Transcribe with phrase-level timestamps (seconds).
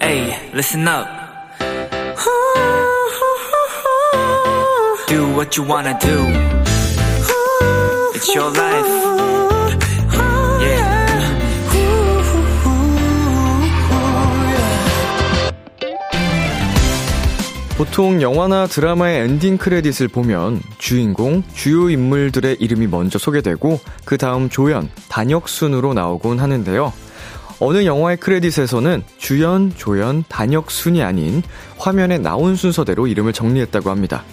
[0.00, 1.06] Hey, listen up.
[5.08, 6.18] Do what you wanna do.
[8.14, 9.06] It's your life.
[17.76, 24.88] 보통 영화나 드라마의 엔딩 크레딧을 보면 주인공, 주요 인물들의 이름이 먼저 소개되고 그 다음 조연,
[25.10, 26.92] 단역 순으로 나오곤 하는데요.
[27.58, 31.42] 어느 영화의 크레딧에서는 주연, 조연, 단역 순이 아닌
[31.78, 34.24] 화면에 나온 순서대로 이름을 정리했다고 합니다.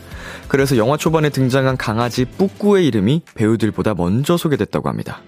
[0.48, 5.22] 그래서 영화 초반에 등장한 강아지 뿌꾸의 이름이 배우들보다 먼저 소개됐다고 합니다.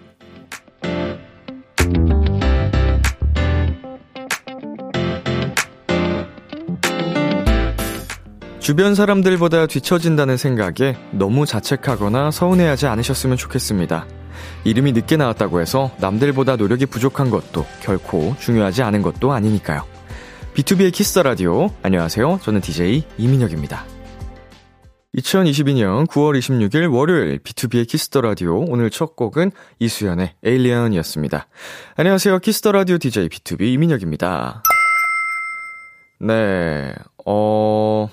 [8.66, 14.08] 주변 사람들보다 뒤처진다는 생각에 너무 자책하거나 서운해하지 않으셨으면 좋겠습니다.
[14.64, 19.86] 이름이 늦게 나왔다고 해서 남들보다 노력이 부족한 것도 결코 중요하지 않은 것도 아니니까요.
[20.56, 21.70] 비투비의 키스 더 라디오.
[21.84, 22.40] 안녕하세요.
[22.42, 23.86] 저는 DJ 이민혁입니다.
[25.16, 28.66] 2022년 9월 26일 월요일 비투비의 키스 더 라디오.
[28.68, 31.48] 오늘 첫 곡은 이수현의 ALIEN이었습니다.
[31.98, 32.40] 안녕하세요.
[32.40, 34.64] 키스 더 라디오 DJ 비투비 이민혁입니다.
[36.22, 36.96] 네.
[37.28, 38.10] 어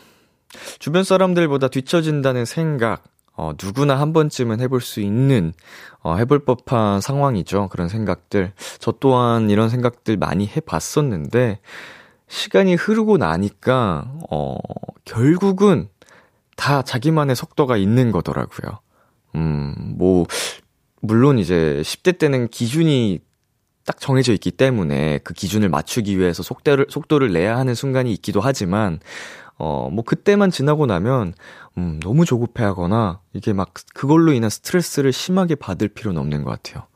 [0.78, 5.52] 주변 사람들보다 뒤처진다는 생각, 어, 누구나 한 번쯤은 해볼 수 있는,
[6.00, 7.68] 어, 해볼 법한 상황이죠.
[7.70, 8.52] 그런 생각들.
[8.78, 11.60] 저 또한 이런 생각들 많이 해봤었는데,
[12.28, 14.56] 시간이 흐르고 나니까, 어,
[15.04, 15.88] 결국은
[16.56, 18.78] 다 자기만의 속도가 있는 거더라고요.
[19.34, 20.26] 음, 뭐,
[21.00, 23.20] 물론 이제 10대 때는 기준이
[23.84, 29.00] 딱 정해져 있기 때문에 그 기준을 맞추기 위해서 속도를, 속도를 내야 하는 순간이 있기도 하지만,
[29.58, 31.34] 어, 뭐 그때만 지나고 나면
[31.78, 36.86] 음, 너무 조급해 하거나 이게 막 그걸로 인한 스트레스를 심하게 받을 필요는 없는 것 같아요.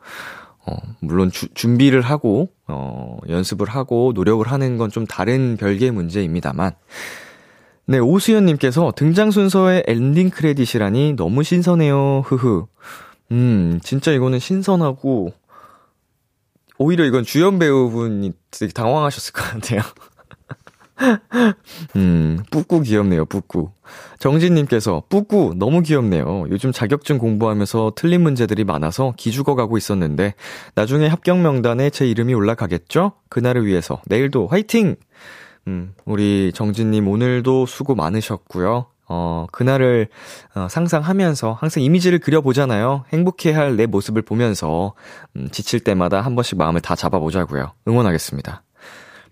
[0.67, 6.73] 어, 물론 주, 준비를 하고 어, 연습을 하고 노력을 하는 건 좀 다른 별개의 문제입니다만
[7.89, 12.23] 네, 오수연 님께서 등장 순서의 엔딩 크레딧이라니 너무 신선해요.
[12.27, 12.67] 흐흐.
[13.30, 15.33] 음, 진짜 이거는 신선하고
[16.79, 19.83] 오히려 이건 주연 배우분이 되게 당황하셨을 것 같아요.
[21.96, 23.70] 음, 뿌꾸 귀엽네요, 뿌꾸.
[24.18, 26.46] 정진님께서, 뿌꾸 너무 귀엽네요.
[26.51, 30.35] 요즘 자격증 공부하면서 틀린 문제들이 많아서 기죽어 가고 있었는데,
[30.74, 33.12] 나중에 합격 명단에 제 이름이 올라가겠죠?
[33.29, 34.96] 그날을 위해서, 내일도 화이팅!
[35.68, 38.86] 음, 우리 정진님 오늘도 수고 많으셨고요.
[39.08, 40.08] 어, 그날을
[40.55, 43.05] 어, 상상하면서 항상 이미지를 그려보잖아요.
[43.12, 44.95] 행복해 할 내 모습을 보면서,
[45.36, 47.73] 음, 지칠 때마다 한 번씩 마음을 다 잡아보자고요.
[47.86, 48.62] 응원하겠습니다.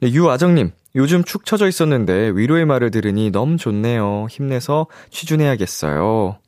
[0.01, 4.27] 네, 유아정님, 요즘 축 처져 있었는데 위로의 말을 들으니 너무 좋네요.
[4.31, 6.39] 힘내서 취준해야겠어요.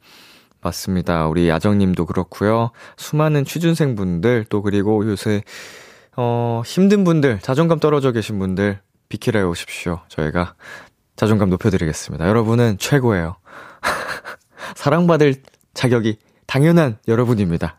[0.60, 1.26] 맞습니다.
[1.28, 2.70] 우리 야정님도 그렇고요.
[2.96, 5.42] 수많은 취준생분들 또 그리고 요새
[6.16, 10.00] 어 힘든 분들, 자존감 떨어져 계신 분들 비키라에 오십시오.
[10.08, 10.54] 저희가
[11.14, 12.28] 자존감 높여드리겠습니다.
[12.28, 13.36] 여러분은 최고예요.
[14.74, 15.36] 사랑받을
[15.74, 17.78] 자격이 당연한 여러분입니다.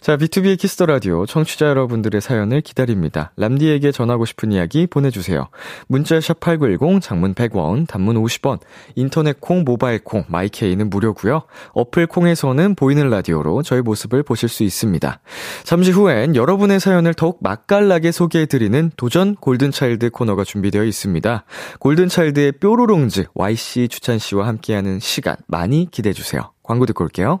[0.00, 3.32] 자, 비투비의 키스 더 라디오 청취자 여러분들의 사연을 기다립니다.
[3.36, 5.48] 람디에게 전하고 싶은 이야기 보내주세요.
[5.88, 8.60] 문자 샵8910, 장문 100원, 단문 50원,
[8.94, 11.42] 인터넷 콩, 모바일 콩, 마이케이는 무료고요.
[11.74, 15.20] 어플 콩에서는 보이는 라디오로 저희 모습을 보실 수 있습니다.
[15.64, 21.44] 잠시 후엔 여러분의 사연을 더욱 맛깔나게 소개해드리는 도전 골든차일드 코너가 준비되어 있습니다.
[21.78, 26.52] 골든차일드의 뾰로롱즈 YC 추찬 씨와 함께하는 시간 많이 기대해 주세요.
[26.62, 27.40] 광고 듣고 올게요.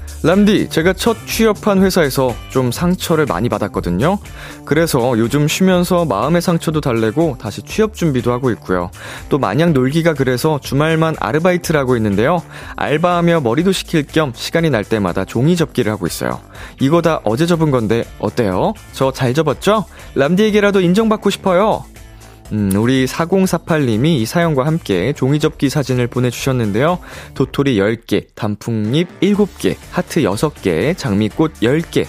[0.23, 4.19] 람디, 제가 첫 취업한 회사에서 좀 상처를 많이 받았거든요.
[4.65, 8.91] 그래서 요즘 쉬면서 마음의 상처도 달래고 다시 취업 준비도 하고 있고요.
[9.29, 12.43] 또 마냥 놀기가 그래서 주말만 아르바이트를 하고 있는데요.
[12.75, 16.39] 알바하며 머리도 식힐 겸 시간이 날 때마다 종이 접기를 하고 있어요.
[16.79, 18.73] 이거 다 어제 접은 건데 어때요?
[18.93, 19.85] 저 잘 접었죠?
[20.15, 21.83] 람디에게라도 인정받고 싶어요.
[22.51, 26.99] 음, 우리 4048님이 이 사연과 함께 종이접기 사진을 보내주셨는데요.
[27.33, 32.05] 도토리 10개, 단풍잎 7개, 하트 6개, 장미꽃 10개.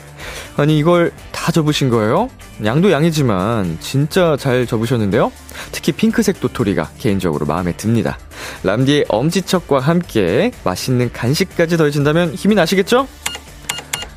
[0.56, 2.28] 아니, 이걸 다 접으신 거예요?
[2.64, 5.32] 양도 양이지만 진짜 잘 접으셨는데요?
[5.70, 8.18] 특히 핑크색 도토리가 개인적으로 마음에 듭니다.
[8.64, 13.06] 람디의 엄지척과 함께 맛있는 간식까지 더해진다면 힘이 나시겠죠?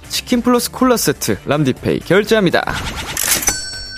[0.09, 2.63] 치킨 플러스 콜라 세트 람디페이 결제합니다.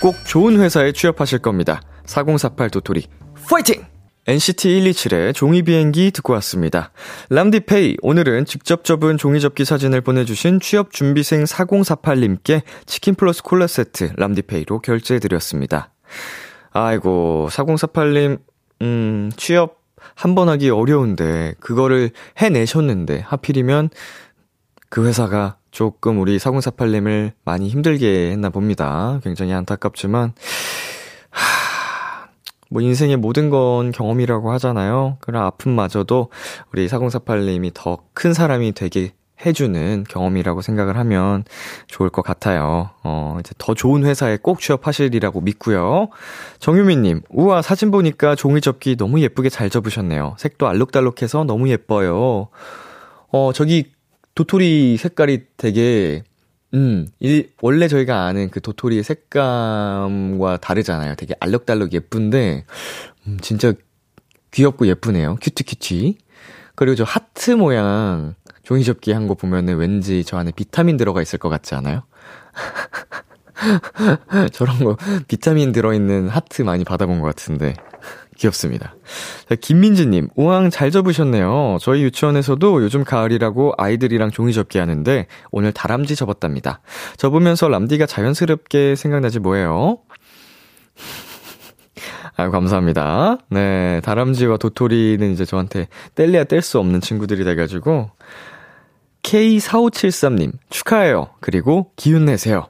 [0.00, 1.80] 꼭 좋은 회사에 취업하실 겁니다.
[2.08, 3.06] 4048 도토리,
[3.48, 3.84] 파이팅!
[4.26, 6.90] NCT 127의 종이 비행기 듣고 왔습니다.
[7.30, 14.12] 람디페이, 오늘은 직접 접은 종이 접기 사진을 보내주신 취업 준비생 4048님께 치킨 플러스 콜라 세트
[14.16, 15.92] 람디페이로 결제해드렸습니다.
[16.72, 18.38] 아이고, 4048님,
[18.82, 19.78] 음, 취업
[20.14, 23.90] 한 번 하기 어려운데, 그거를 해내셨는데, 하필이면
[24.90, 29.20] 그 회사가 조금 우리 4048님을 많이 힘들게 했나 봅니다.
[29.24, 30.32] 굉장히 안타깝지만,
[32.70, 35.16] 뭐 인생의 모든 건 경험이라고 하잖아요.
[35.20, 36.30] 그런 아픔마저도
[36.72, 39.12] 우리 4048님이 더 큰 사람이 되게
[39.46, 41.44] 해주는 경험이라고 생각을 하면
[41.86, 42.90] 좋을 것 같아요.
[43.04, 46.08] 어, 이제 더 좋은 회사에 꼭 취업하시리라고 믿고요.
[46.58, 50.34] 정유미님, 우와, 사진 보니까 종이 접기 너무 예쁘게 잘 접으셨네요.
[50.38, 52.48] 색도 알록달록해서 너무 예뻐요.
[53.30, 53.92] 어, 저기
[54.34, 56.24] 도토리 색깔이 되게
[56.74, 61.14] 음, 이, 원래 저희가 아는 그 도토리의 색감과 다르잖아요.
[61.14, 62.64] 되게 알록달록 예쁜데,
[63.26, 63.72] 음, 진짜
[64.50, 65.36] 귀엽고 예쁘네요.
[65.40, 66.18] cutie cutie.
[66.74, 71.38] 그리고 저 하트 모양 종이 접기 한 거 보면은 왠지 저 안에 비타민 들어가 있을
[71.38, 72.02] 것 같지 않아요?
[74.52, 77.74] 저런 거 비타민 들어있는 하트 많이 받아본 것 같은데.
[78.38, 78.94] 귀엽습니다.
[79.48, 81.78] 자, 김민지님, 우왕 잘 접으셨네요.
[81.80, 86.80] 저희 유치원에서도 요즘 가을이라고 아이들이랑 종이 접기 하는데 오늘 다람쥐 접었답니다.
[87.16, 89.98] 접으면서 람디가 자연스럽게 생각나지 뭐예요?
[92.36, 93.38] 아유, 감사합니다.
[93.50, 98.10] 네, 다람쥐와 도토리는 이제 저한테 뗄래야 뗄 수 없는 친구들이 돼가지고,
[99.22, 101.30] K4573님, 축하해요.
[101.40, 102.68] 그리고 기운 내세요.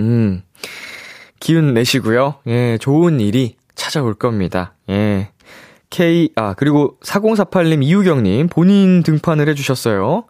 [0.00, 0.42] 음,
[1.38, 2.36] 기운 내시고요.
[2.48, 4.74] 예, 좋은 일이 찾아올 겁니다.
[4.90, 5.30] 예.
[5.90, 10.24] K, 아, 그리고 4048님, 이유경님, 본인 등판을 해주셨어요.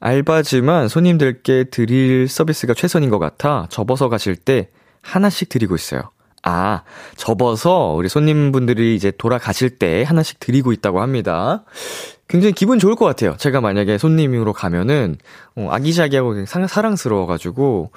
[0.00, 4.70] 알바지만 손님들께 드릴 서비스가 최선인 것 같아 접어서 가실 때
[5.02, 6.10] 하나씩 드리고 있어요.
[6.42, 6.82] 아,
[7.16, 11.64] 접어서 우리 손님분들이 이제 돌아가실 때 하나씩 드리고 있다고 합니다.
[12.28, 13.36] 굉장히 기분 좋을 것 같아요.
[13.36, 15.16] 제가 만약에 손님으로 가면은,
[15.54, 17.90] 어, 아기자기하고 사랑스러워가지고,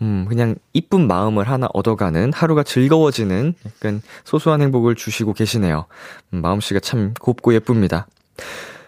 [0.00, 5.86] 음, 그냥 이쁜 마음을 하나 얻어가는 하루가 즐거워지는 약간 소소한 행복을 주시고 계시네요.
[6.32, 8.06] 음, 마음씨가 참 곱고 예쁩니다.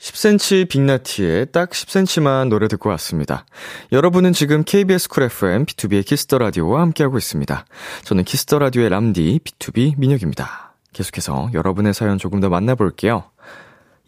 [0.00, 3.44] 10cm 빅나티의 딱 10cm만 노래 듣고 왔습니다.
[3.92, 7.66] 여러분은 지금 KBS 쿨 FM 비투비의 키스 더 라디오와 함께하고 있습니다.
[8.04, 10.74] 저는 키스 더 라디오의 람디 비투비 민혁입니다.
[10.94, 13.24] 계속해서 여러분의 사연 조금 더 만나볼게요.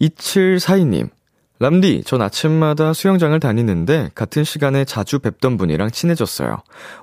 [0.00, 1.10] 2742님.
[1.58, 6.56] 람디, 전 아침마다 수영장을 다니는데 같은 시간에 자주 뵙던 분이랑 친해졌어요.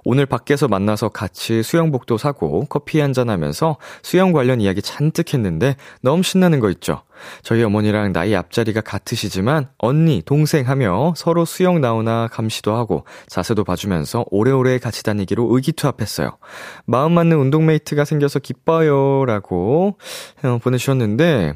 [0.03, 6.23] 오늘 밖에서 만나서 같이 수영복도 사고 커피 한잔 하면서 수영 관련 이야기 잔뜩 했는데 너무
[6.23, 7.03] 신나는 거 있죠?
[7.41, 14.25] 저희 어머니랑 나이 앞자리가 같으시지만 언니, 동생 하며 서로 수영 나오나 감시도 하고 자세도 봐주면서
[14.29, 16.37] 오래오래 같이 다니기로 의기투합했어요.
[16.85, 19.25] 마음 맞는 운동메이트가 생겨서 기뻐요.
[19.25, 19.97] 라고
[20.43, 21.53] 어, 보내주셨는데,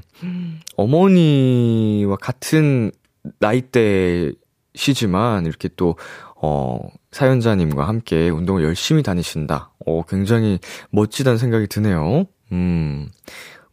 [0.76, 2.92] 어머니와 같은
[3.40, 5.98] 나이대시지만 이렇게 또,
[6.42, 6.80] 어,
[7.12, 9.72] 사연자님과 함께 운동을 열심히 다니신다.
[9.86, 10.60] 어, 굉장히
[10.92, 12.26] 멋지다는 생각이 드네요.
[12.52, 13.10] 음.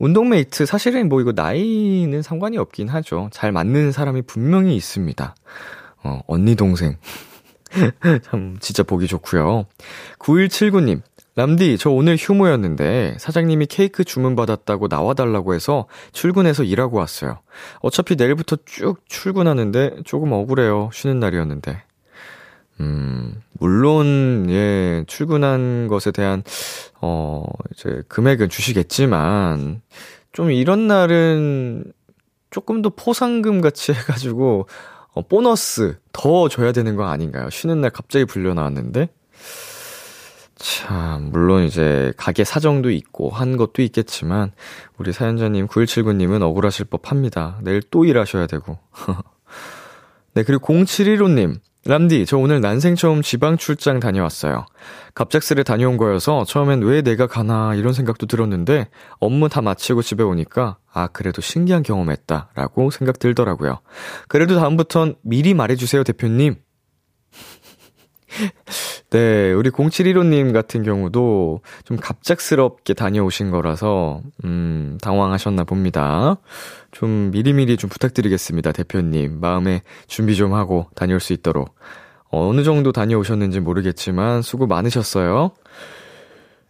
[0.00, 3.28] 운동메이트, 사실은 뭐 이거 나이는 상관이 없긴 하죠.
[3.32, 5.34] 잘 맞는 사람이 분명히 있습니다.
[6.02, 6.96] 어, 언니, 동생.
[8.24, 9.66] 참, 진짜 보기 좋고요
[10.18, 11.02] 9179님,
[11.36, 17.38] 람디, 저 오늘 휴무였는데 사장님이 케이크 주문받았다고 나와달라고 해서 출근해서 일하고 왔어요.
[17.80, 20.90] 어차피 내일부터 쭉 출근하는데 조금 억울해요.
[20.92, 21.82] 쉬는 날이었는데.
[22.80, 26.42] 음, 물론, 예, 출근한 것에 대한,
[27.00, 29.82] 어, 이제, 금액은 주시겠지만,
[30.32, 31.92] 좀 이런 날은
[32.50, 34.66] 조금 더 포상금 같이 해가지고,
[35.12, 37.50] 어, 보너스 더 줘야 되는 거 아닌가요?
[37.50, 39.08] 쉬는 날 갑자기 불려 나왔는데?
[40.56, 44.52] 참, 물론 이제 가게 사정도 있고 한 것도 있겠지만,
[44.96, 47.58] 우리 사연자님 9179님은 억울하실 법 합니다.
[47.62, 48.78] 내일 또 일하셔야 되고.
[50.32, 51.60] 네, 그리고 0715님.
[51.90, 54.64] 람디, 저 오늘 난생 처음 지방 출장 다녀왔어요.
[55.16, 58.86] 갑작스레 다녀온 거여서 처음엔 왜 내가 가나 이런 생각도 들었는데
[59.18, 63.80] 업무 다 마치고 집에 오니까 아, 그래도 신기한 경험했다 라고 생각 들더라고요.
[64.28, 66.58] 그래도 다음부턴 미리 말해주세요, 대표님.
[69.10, 76.36] 네, 우리 0715님 같은 경우도 좀 갑작스럽게 다녀오신 거라서, 음, 당황하셨나 봅니다.
[76.90, 79.40] 좀 미리미리 좀 부탁드리겠습니다, 대표님.
[79.40, 81.74] 마음에 준비 좀 하고 다녀올 수 있도록.
[82.30, 85.50] 어느 정도 다녀오셨는지 모르겠지만 수고 많으셨어요.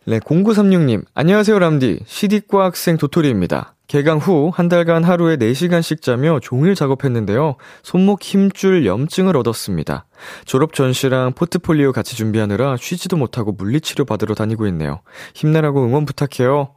[0.06, 1.04] 네, 0936님.
[1.14, 2.00] 안녕하세요, 람디.
[2.06, 3.74] CD과 학생 도토리입니다.
[3.90, 7.56] 개강 후 한 달간 하루에 4시간씩 자며 종일 작업했는데요.
[7.82, 10.06] 손목 힘줄 염증을 얻었습니다.
[10.44, 15.00] 졸업 전시랑 포트폴리오 같이 준비하느라 쉬지도 못하고 물리치료 받으러 다니고 있네요.
[15.34, 16.76] 힘내라고 응원 부탁해요.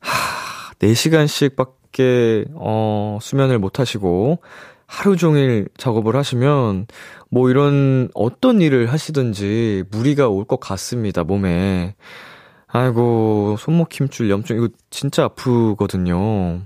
[0.00, 4.40] 하, 4시간씩 밖에, 어, 수면을 못 하시고,
[4.86, 6.88] 하루 종일 작업을 하시면,
[7.30, 11.94] 뭐 이런 어떤 일을 하시든지 무리가 올 것 같습니다, 몸에.
[12.76, 16.60] 아이고, 손목 힘줄 염증, 이거 진짜 아프거든요.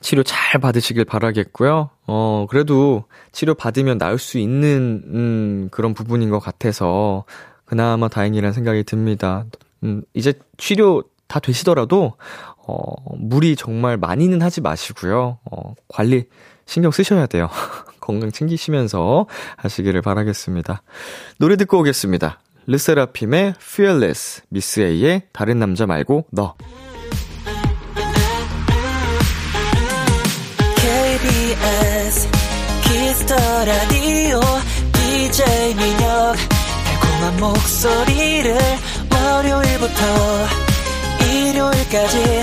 [0.00, 1.90] 치료 잘 받으시길 바라겠고요.
[2.08, 7.24] 어, 그래도 치료 받으면 나을 수 있는, 음, 그런 부분인 것 같아서,
[7.64, 9.44] 그나마 다행이라는 생각이 듭니다.
[9.84, 12.14] 음, 이제 치료 다 되시더라도,
[12.66, 15.38] 어, 무리 정말 많이는 하지 마시고요.
[15.52, 16.24] 어, 관리
[16.66, 17.48] 신경 쓰셔야 돼요.
[18.00, 19.26] 건강 챙기시면서
[19.58, 20.82] 하시기를 바라겠습니다.
[21.38, 22.40] 노래 듣고 오겠습니다.
[22.66, 26.54] 르세라핌의 Fearless, 미스 A의 다른 남자 말고 너.
[30.76, 32.28] KBS
[32.84, 34.40] 키스터 라디오
[34.92, 36.36] DJ 민혁.
[36.84, 38.56] 달콤한 목소리를
[39.10, 40.02] 월요일부터
[41.26, 42.42] 일요일까지.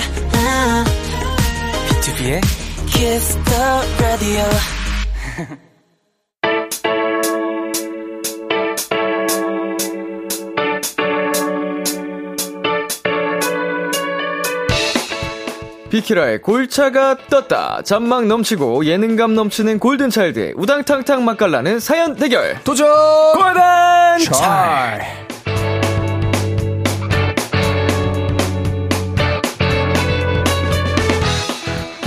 [1.89, 2.41] 비투비의
[2.87, 4.43] 키스터 라디오
[15.89, 17.81] 비키라의 골차가 떴다.
[17.83, 22.57] 잔망 넘치고 예능감 넘치는 골든차일드의 우당탕탕 맛깔나는 사연 대결.
[22.63, 22.87] 도전!
[23.33, 23.61] 골든
[24.31, 25.27] 잘!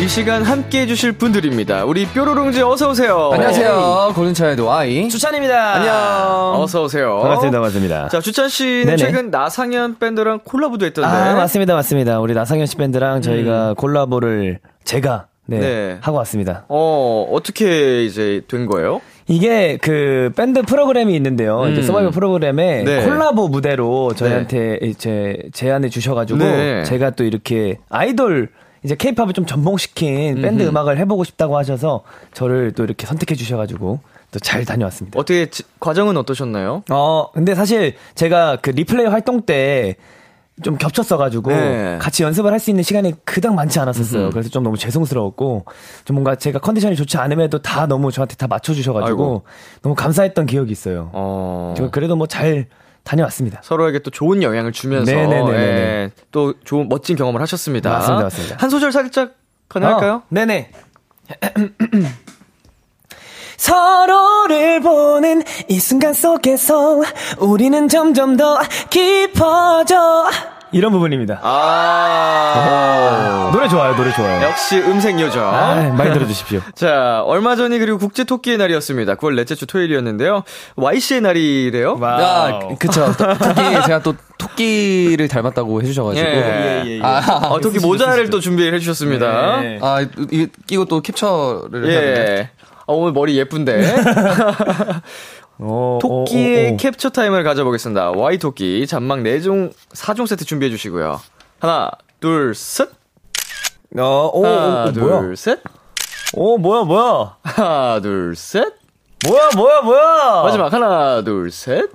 [0.02, 1.84] 이 시간 함께 해주실 분들입니다.
[1.84, 3.30] 우리 뾰로롱즈 어서오세요.
[3.34, 4.10] 안녕하세요.
[4.16, 5.08] 골든차일드 Y.
[5.08, 5.74] 주찬입니다.
[5.74, 6.60] 안녕.
[6.60, 7.20] 어서오세요.
[7.20, 8.08] 반갑습니다, 반갑습니다.
[8.08, 8.96] 자, 주찬 씨는 네네.
[8.96, 11.08] 최근 나상현 밴드랑 콜라보도 했던데.
[11.08, 12.18] 아, 맞습니다, 맞습니다.
[12.18, 15.98] 우리 나상현 씨 밴드랑 저희가 콜라보를 제가 네, 네.
[16.00, 16.64] 하고 왔습니다.
[16.66, 19.00] 어, 어떻게 이제 된 거예요?
[19.28, 21.68] 이게 그 밴드 프로그램이 있는데요.
[21.68, 21.86] 이제 음.
[21.86, 23.04] 서바이벌 프로그램에 네.
[23.04, 26.82] 콜라보 무대로 저희한테 이제 제안해 주셔가지고 네.
[26.82, 28.48] 제가 또 이렇게 아이돌
[28.84, 30.70] 이제 케이팝을 좀 전봉시킨 밴드 음흠.
[30.70, 32.02] 음악을 해보고 싶다고 하셔서
[32.34, 34.00] 저를 또 이렇게 선택해 주셔가지고
[34.32, 35.18] 또 잘 다녀왔습니다.
[35.20, 36.84] 어떻게 지- 과정은 어떠셨나요?
[36.90, 39.96] 어, 근데 사실 제가 그 리플레이 활동 때
[40.62, 41.98] 좀 겹쳤어가지고 네.
[42.00, 44.24] 같이 연습을 할 수 있는 시간이 그닥 많지 않았었어요.
[44.24, 44.30] 음흠.
[44.32, 45.64] 그래서 좀 너무 죄송스러웠고
[46.04, 49.42] 좀 뭔가 제가 컨디션이 좋지 않음에도 다 너무 저한테 다 맞춰주셔가지고 아이고.
[49.80, 51.08] 너무 감사했던 기억이 있어요.
[51.14, 51.72] 어.
[51.76, 52.66] 저 그래도 뭐 잘
[53.04, 53.60] 다녀왔습니다.
[53.62, 55.12] 서로에게 또 좋은 영향을 주면서.
[55.12, 57.90] 예, 또 좋은 멋진 경험을 하셨습니다.
[57.90, 58.56] 맞습니다, 맞습니다.
[58.58, 59.34] 한 소절 살짝
[59.68, 60.14] 가능할까요?
[60.14, 60.70] 어, 네네.
[63.56, 67.02] 서로를 보는 이 순간 속에서
[67.38, 68.58] 우리는 점점 더
[68.90, 70.26] 깊어져.
[70.72, 71.40] 이런 부분입니다.
[71.42, 72.72] 아.
[73.52, 74.42] 노래 좋아요, 노래 좋아요.
[74.42, 75.44] 역시 음색 요정.
[75.44, 76.60] 아, 많이 들어주십시오.
[76.74, 79.16] 자, 얼마 전이 그리고 국제 토끼의 날이었습니다.
[79.16, 80.42] 9월 넷째 주 토요일이었는데요.
[80.76, 81.98] YC의 날이래요.
[82.02, 83.12] 아, 그쵸.
[83.16, 86.26] 토끼, 제가 또 토끼를 닮았다고 해주셔가지고.
[86.26, 87.00] 예.
[87.02, 89.60] 아, 어, 토끼 모자를 또 준비해 주셨습니다.
[89.60, 89.78] 네.
[89.82, 91.88] 아, 이거 끼고 또 캡처를.
[91.88, 92.50] 예.
[92.86, 93.94] 어, 오늘 머리 예쁜데.
[95.62, 96.76] 오, 토끼의 오, 오, 오.
[96.76, 98.10] 캡처 타임을 가져보겠습니다.
[98.12, 101.20] Y 토끼 잔망 4종 4종 세트 준비해 주시고요.
[101.60, 101.90] 하나,
[102.20, 102.88] 둘, 셋.
[103.96, 105.36] 어, 오, 오, 하나, 오, 둘, 뭐야?
[105.36, 105.60] 셋.
[106.34, 107.36] 오, 뭐야, 뭐야?
[107.42, 108.74] 하나, 둘, 셋.
[109.24, 110.42] 뭐야, 뭐야, 뭐야?
[110.42, 111.90] 마지막 하나, 둘, 셋.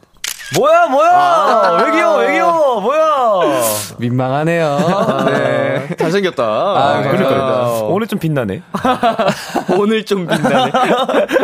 [0.56, 1.84] 뭐야, 뭐야?
[1.84, 3.08] 왜 귀여워, 왜 귀여워, 뭐야?
[3.98, 5.26] 민망하네요.
[5.28, 5.96] 네.
[5.98, 6.44] 잘생겼다.
[6.44, 8.62] 아, 그러니까 아, 오늘 좀 빛나네.
[9.78, 10.72] 오늘 좀 빛나네.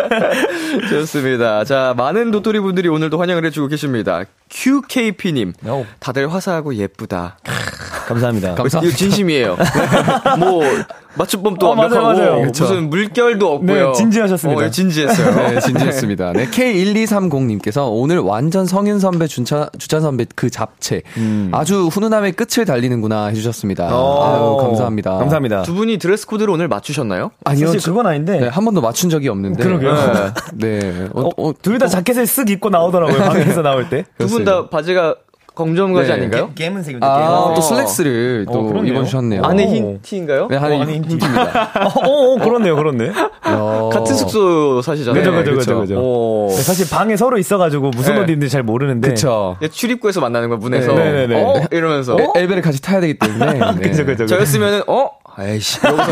[0.90, 1.66] 좋습니다.
[1.66, 4.24] 자, 많은 도토리 분들이 오늘도 환영을 해주고 계십니다.
[4.50, 5.54] QKP님.
[5.68, 5.86] 오.
[6.00, 7.38] 다들 화사하고 예쁘다.
[8.08, 8.54] 감사합니다.
[8.54, 9.58] 이거 진심이에요.
[10.38, 10.64] 뭐,
[11.16, 12.46] 맞춤법도 어, 맞아요, 완벽하고, 맞아요.
[12.46, 13.88] 무슨 물결도 없고요.
[13.88, 14.66] 네, 진지하셨습니다.
[14.66, 15.50] 어, 진지했어요.
[15.50, 16.34] 네, 진지했습니다.
[16.34, 21.02] 네, K1230님께서 오늘 완전 성인 선배, 주찬, 주찬 선배 그 잡채.
[21.52, 23.86] 아주 훈훈함의 끝을 달리는,구나 해주셨습니다.
[23.88, 25.18] 아유, 감사합니다.
[25.18, 25.64] 감사합니다.
[25.64, 27.32] 두 분이 드레스 코드를 오늘 맞추셨나요?
[27.44, 28.40] 아니요, 사실 저- 그건 아닌데.
[28.40, 29.64] 네, 한 번도 맞춘 적이 없는데.
[29.64, 29.94] 그러게요.
[30.54, 30.80] 네.
[30.80, 31.08] 네.
[31.14, 33.18] 어, 어, 둘다 자켓을 쓱 입고 나오더라고요.
[33.18, 34.06] 방에서 나올 때.
[34.18, 35.16] 두 분 다 바지가
[35.56, 36.14] 검정가지 네.
[36.16, 36.52] 아닌가요?
[36.56, 37.06] 게임은색인데.
[37.06, 37.54] 아, 어.
[37.54, 38.84] 또 슬랙스를 또 어.
[38.84, 39.44] 입어주셨네요.
[39.44, 39.68] 안에.
[39.68, 40.48] 흰 티인가요?
[40.50, 41.72] 네, 안에 어, 안에 흰흰 티입니다.
[41.86, 43.12] 어, 어, 그렇네요, 그렇네.
[43.46, 43.90] 어.
[43.94, 45.24] 같은 숙소 사시잖아요.
[45.24, 45.80] 그죠, 그죠.
[45.82, 46.48] 그죠.
[46.50, 48.22] 네, 사실 방에 서로 있어가지고 무슨 네.
[48.22, 49.10] 옷 입는지 잘 모르는데.
[49.10, 49.58] 그쵸.
[49.62, 50.94] 예, 출입구에서 만나는 거야, 문에서.
[50.94, 51.44] 네, 네, 네.
[51.44, 51.62] 어?
[51.72, 52.18] 이러면서.
[52.20, 53.54] 에- 엘베를 같이 타야 되기 때문에.
[53.78, 53.90] 네.
[53.90, 54.26] 그죠, 그죠.
[54.26, 55.10] 저였으면은, 어?
[55.36, 55.80] 아이씨.
[55.84, 56.12] 이러고서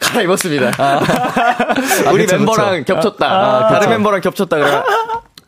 [0.00, 0.70] 갈아입었습니다.
[2.12, 2.94] 우리 그쵸, 멤버랑 그쵸.
[2.94, 3.26] 겹쳤다.
[3.26, 3.90] 아, 다른 그쵸.
[3.90, 4.56] 멤버랑 겹쳤다.
[4.56, 4.82] 그래.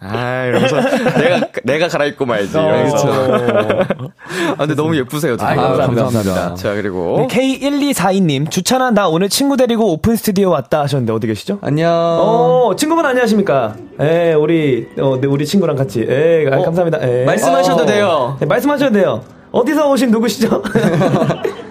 [0.09, 0.81] 아, 이러면서
[1.19, 2.53] 내가, 내가 갈아입고 말지.
[2.53, 3.09] 이러면서.
[3.09, 6.03] 아, 근데 너무 예쁘세요, 아, 감사합니다.
[6.05, 6.55] 감사합니다.
[6.55, 7.27] 자, 그리고.
[7.29, 11.59] 네, K1242님, 주찬아, 나 오늘 친구 데리고 오픈 스튜디오 왔다 하셨는데, 어디 계시죠?
[11.63, 11.91] 안녕.
[11.93, 13.75] 어, 친구분 안녕하십니까?
[14.01, 16.07] 예, 우리, 어, 네, 우리 친구랑 같이.
[16.09, 16.99] 예, 아, 감사합니다.
[17.03, 17.25] 예.
[17.25, 17.87] 말씀하셔도 어.
[17.87, 18.37] 돼요.
[18.41, 19.23] 네, 말씀하셔도 돼요.
[19.53, 20.63] 어디서 오신 누구시죠?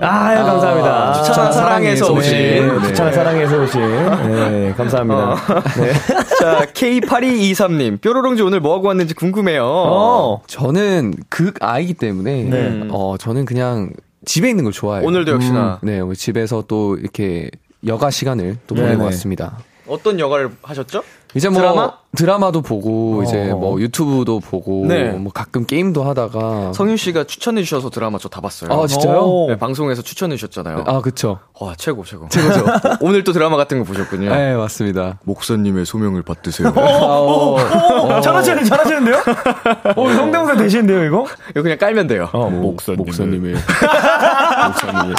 [0.00, 1.22] 아, 예, 감사합니다.
[1.22, 2.32] 추천한 사랑에서 오신.
[2.32, 3.80] 네, 추천한 사랑에서 오신.
[3.80, 5.34] 네, 감사합니다.
[5.80, 5.92] 네.
[6.40, 8.00] 자, K8223님.
[8.00, 9.64] 뾰로롱즈 오늘 뭐하고 왔는지 궁금해요.
[9.64, 12.88] 어, 저는 극 아이기 때문에 네.
[12.90, 13.90] 어 저는 그냥
[14.26, 15.06] 집에 있는 걸 좋아해요.
[15.06, 15.78] 오늘도 역시나.
[15.82, 17.48] 네, 오늘 집에서 또 이렇게
[17.86, 18.88] 여가 시간을 또 네네.
[18.88, 19.58] 보내고 왔습니다.
[19.88, 21.02] 어떤 역할을 하셨죠?
[21.36, 21.92] 이제 뭐 드라마?
[22.16, 23.56] 드라마도 보고 이제 어.
[23.56, 25.10] 뭐 유튜브도 보고 네.
[25.10, 28.72] 뭐 가끔 게임도 하다가 성윤 씨가 추천해 주셔서 드라마 저 다 봤어요.
[28.72, 29.18] 아 진짜요?
[29.20, 29.46] 오.
[29.48, 30.84] 네, 방송에서 추천해 주셨잖아요.
[30.86, 31.38] 아 그쵸.
[31.60, 32.28] 와, 최고, 최고.
[32.28, 32.64] 최고죠.
[33.00, 34.30] 오늘 또 드라마 같은 거 보셨군요.
[34.34, 35.18] 네 맞습니다.
[35.24, 36.68] 목사님의 소명을 받드세요.
[36.76, 39.16] 어, 잘하시는, 잘하시는데요?
[39.96, 41.26] 어, 성대모사 되시는데요, 이거?
[41.50, 42.28] 이거 그냥 깔면 돼요.
[42.32, 42.98] 어, 목사님.
[43.04, 43.54] 목사님의
[44.68, 45.14] 목사님의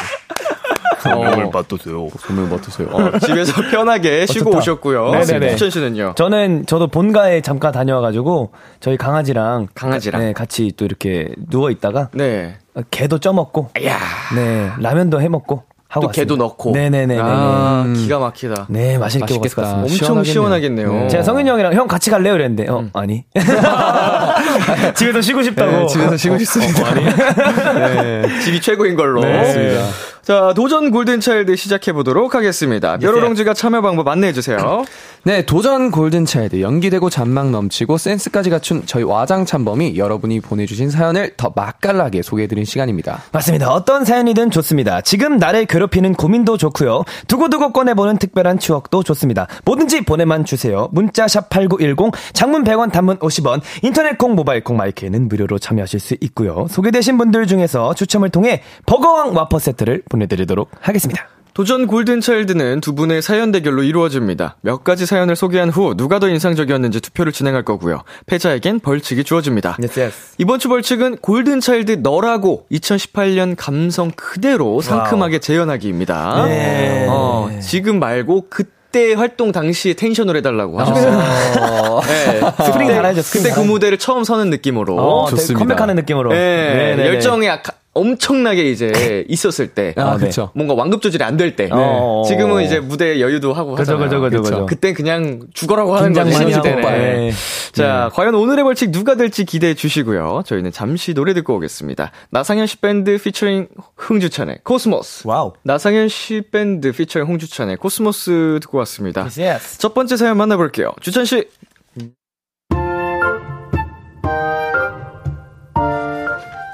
[1.02, 2.08] 소명을 받으세요.
[2.20, 2.88] 소명 맡으세요.
[2.92, 4.58] 어, 집에서 편하게 쉬고 좋다.
[4.58, 5.12] 오셨고요.
[5.12, 5.50] 네네네.
[5.52, 6.14] 추천 씨는요?
[6.16, 10.22] 저는 저도 본가에 잠깐 다녀와가지고 저희 강아지랑 강아지랑?
[10.22, 12.56] 네, 같이 또 이렇게 누워 있다가 네.
[12.92, 13.98] 개도 쪄먹고 야
[14.36, 16.12] 네 라면도 해먹고 하고 또.
[16.12, 16.72] 개도 넣고.
[16.72, 17.18] 네네네네.
[17.22, 17.94] 아, 음.
[17.94, 18.66] 기가 막히다.
[18.70, 19.26] 네 맛있게.
[19.38, 19.72] 같습니다.
[19.72, 20.86] 엄청 시원하겠네요.
[20.86, 21.08] 시원하겠네요.
[21.08, 23.24] 제가 성윤이 형이랑 형 같이 갈래요 이랬는데 어 아니
[24.96, 26.94] 집에서 쉬고 싶다고 네, 집에서 쉬고 싶습니다.
[26.94, 29.22] 네, 집이 최고인 걸로.
[29.22, 29.38] 네.
[29.38, 29.82] 맞습니다.
[30.28, 32.98] 자, 도전 골든차일드 시작해보도록 하겠습니다.
[32.98, 34.84] 뾰로롱즈가 참여 방법 안내해주세요.
[35.24, 42.24] 네, 도전 골든차일드 연기되고 잔망 넘치고 센스까지 갖춘 저희 와장참범이 여러분이 보내주신 사연을 더 맛깔나게
[42.24, 43.24] 소개해드린 시간입니다.
[43.32, 43.72] 맞습니다.
[43.72, 45.00] 어떤 사연이든 좋습니다.
[45.00, 47.04] 지금 나를 괴롭히는 고민도 좋고요.
[47.30, 49.48] 두고두고 꺼내보는 특별한 추억도 좋습니다.
[49.64, 50.90] 뭐든지 보내만 주세요.
[50.92, 56.68] 문자샵 8910, 장문 100원, 단문 50원, 인터넷 콩, 모바일 콩, 마이크에는 무료로 참여하실 수 있고요.
[56.70, 61.28] 소개되신 분들 중에서 추첨을 통해 버거왕 와퍼 세트를 보내드리도록 하겠습니다.
[61.54, 64.58] 도전 골든차일드는 두 분의 사연 대결로 이루어집니다.
[64.62, 68.04] 몇 가지 사연을 소개한 후 누가 더 인상적이었는지 투표를 진행할 거고요.
[68.28, 69.78] 패자에겐 벌칙이 주어집니다.
[69.80, 70.36] Yes, yes.
[70.38, 76.46] 이번 주 벌칙은 골든차일드 너라고 2018년 감성 그대로 상큼하게 재현하기입니다.
[76.46, 77.08] 네.
[77.10, 82.02] 어, 지금 말고 그때 활동 당시의 tension을 해달라고 하셨어요.
[82.06, 82.40] 네.
[82.66, 82.88] spring
[83.24, 83.60] spring 그때 그.
[83.62, 84.96] 무대를 처음 서는 느낌으로.
[84.96, 85.58] 어, 좋습니다.
[85.58, 86.30] 컴백하는 느낌으로.
[86.30, 87.08] 네, 네네네.
[87.08, 89.94] 열정이 아까 엄청나게 이제 있었을 때.
[89.98, 90.26] 아, 네.
[90.28, 90.52] 그쵸.
[90.56, 91.70] 뭔가 완급 조절이 안 될 때.
[91.72, 92.24] 어.
[92.28, 94.10] 지금은 이제 무대 여유도 하고 그죠, 하잖아요.
[94.22, 94.66] 그죠, 그죠, 그죠.
[94.66, 96.64] 그땐 그냥 죽어라고 하는 신호지 하고.
[96.64, 96.82] 때는.
[96.82, 97.32] 네.
[97.74, 100.44] 자, 과연 오늘의 벌칙 누가 될지 기대해 주시고요.
[100.46, 102.12] 저희는 잠시 노래 듣고 오겠습니다.
[102.32, 105.28] 나상현 씨 밴드 피처링 흥주찬의 코스모스.
[105.28, 105.54] wow.
[105.64, 109.22] 나상현 씨 밴드 피처링 홍주찬의 코스모스 듣고 왔습니다.
[109.22, 109.78] Yes, yes.
[109.80, 110.92] 첫 번째 사연 만나볼게요.
[111.02, 111.46] 주찬 씨.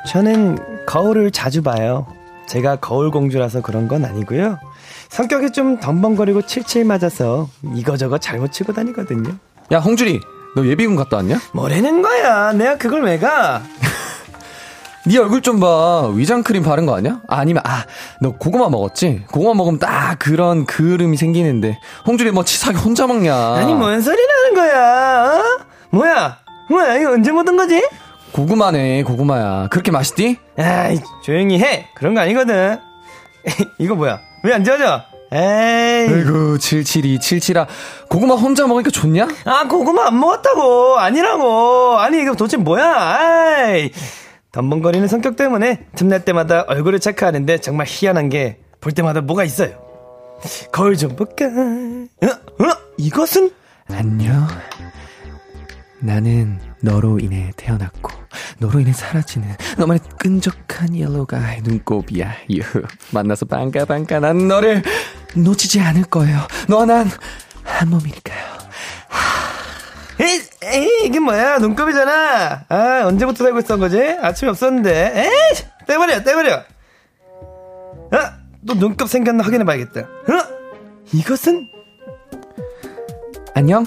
[0.07, 2.07] 저는 거울을 자주 봐요.
[2.47, 4.59] 제가 거울 공주라서 그런 건 아니고요.
[5.09, 9.35] 성격이 좀 덤벙거리고 칠칠 맞아서 이거저거 잘못 치고 다니거든요.
[9.71, 10.19] 야, 홍준이,
[10.55, 11.39] 너 예비군 갔다 왔냐?
[11.53, 12.51] 뭐라는 거야?
[12.53, 13.61] 내가 그걸 왜 가?
[15.05, 16.07] 네 얼굴 좀 봐.
[16.13, 17.21] 위장 크림 바른 거 아니야?
[17.27, 17.83] 아, 아니면, 아,
[18.21, 19.25] 너 고구마 먹었지?
[19.31, 21.79] 고구마 먹으면 딱 그런 그름이 생기는데.
[22.07, 23.35] 홍준이 뭐 치사하게 혼자 먹냐?
[23.55, 25.39] 아니 뭔 소리 나는 거야?
[25.39, 25.59] 어?
[25.91, 26.37] 뭐야?
[26.69, 27.81] 뭐야 이거 언제 먹은 거지?
[28.33, 29.67] 고구마네, 고구마야.
[29.69, 30.37] 그렇게 맛있디?
[30.57, 31.87] 아이 조용히 해.
[31.95, 32.77] 그런 거 아니거든.
[33.79, 34.19] 이거 뭐야?
[34.43, 35.01] 왜 안 지워져?
[35.31, 35.39] 에이.
[36.09, 37.67] 아이고, 772, 77아.
[38.09, 39.27] 고구마 혼자 먹으니까 좋냐?
[39.45, 41.97] 아 고구마 안 먹었다고 아니라고.
[41.99, 42.85] 아니 이거 도대체 뭐야?
[42.85, 43.91] 아이.
[44.51, 49.71] 덤벙거리는 성격 때문에 틈날 때마다 얼굴을 체크하는데 정말 희한한 게 볼 때마다 뭐가 있어요.
[50.73, 51.45] 거울 좀 볼까?
[51.45, 52.27] 어?
[52.27, 52.77] 어?
[52.97, 53.49] 이것은?
[53.89, 54.45] 안녕.
[56.01, 58.11] 나는 너로 인해 태어났고
[58.59, 62.31] 너로 인해 사라지는 너만의 끈적한 옐로우가 눈곱이야.
[62.51, 62.61] 유.
[63.11, 64.83] 만나서 반가 반가 난 너를
[65.35, 66.39] 놓치지 않을 거예요.
[66.67, 67.09] 너와 난
[67.63, 68.53] 한 몸이니까요.
[70.19, 71.57] 에이, 에이, 이게 뭐야?
[71.57, 72.65] 눈곱이잖아.
[72.69, 73.99] 아, 언제부터 살고 있었던 거지?
[74.21, 75.13] 아침에 없었는데.
[75.15, 75.65] 에이!
[75.87, 76.63] 떼버려, 떼버려.
[78.11, 80.01] 아, 또 눈곱 생겼나 확인해봐야겠다.
[80.01, 80.07] 어?
[81.13, 81.67] 이것은?
[83.55, 83.85] 안녕.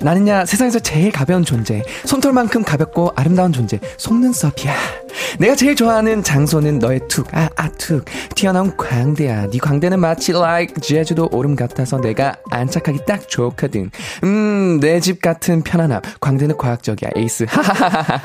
[0.00, 4.72] 나는야 세상에서 제일 가벼운 존재, 손털만큼 가볍고 아름다운 존재, 속눈썹이야.
[5.40, 8.04] 내가 제일 좋아하는 장소는 너의 툭, 아, 아, 툭.
[8.36, 9.48] 튀어나온 광대야.
[9.50, 13.90] 네 광대는 마치 like 제주도 오름 같아서 내가 안착하기 딱 좋거든.
[14.22, 16.00] 음, 내 집 같은 편안함.
[16.20, 17.10] 광대는 과학적이야.
[17.16, 17.46] 에이스.
[17.48, 18.20] 하하하하.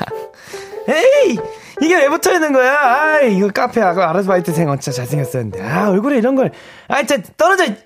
[0.88, 1.36] 에이!
[1.82, 2.72] 이게 왜 붙어 있는 거야?
[2.74, 5.60] 아, 이거 카페 하고 아르바이트생 진짜 잘생겼었는데.
[5.62, 6.52] 아, 얼굴에 이런 걸.
[6.86, 7.64] 아, 진짜 떨어져.
[7.64, 7.78] 있-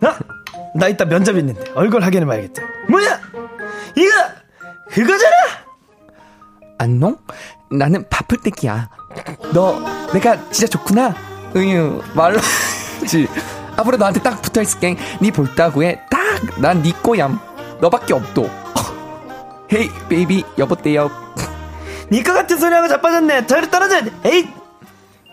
[0.00, 0.16] 아,
[0.74, 2.62] 나 이따 면접 있는데 얼굴 확인해 봐야겠다.
[2.88, 3.20] 뭐야?
[3.96, 4.10] 이거
[4.90, 5.34] 그거잖아.
[6.78, 7.16] 안녕?
[7.70, 8.90] 나는 바쁠 때기야.
[9.52, 9.80] 너
[10.12, 11.14] 내가 진짜 좋구나.
[11.56, 13.28] 으유 말로지.
[13.76, 14.96] 앞으로 너한테 딱 붙어 있을게.
[15.20, 17.38] 네 볼따구 에 딱난네 꼬얌.
[17.80, 18.50] 너밖에 없도.
[19.72, 21.10] 헤이 베이비 여보세요.
[22.10, 23.46] 니꺼 같은 소리하고 자빠졌네.
[23.46, 24.02] 저리 떨어져.
[24.24, 24.48] 에이.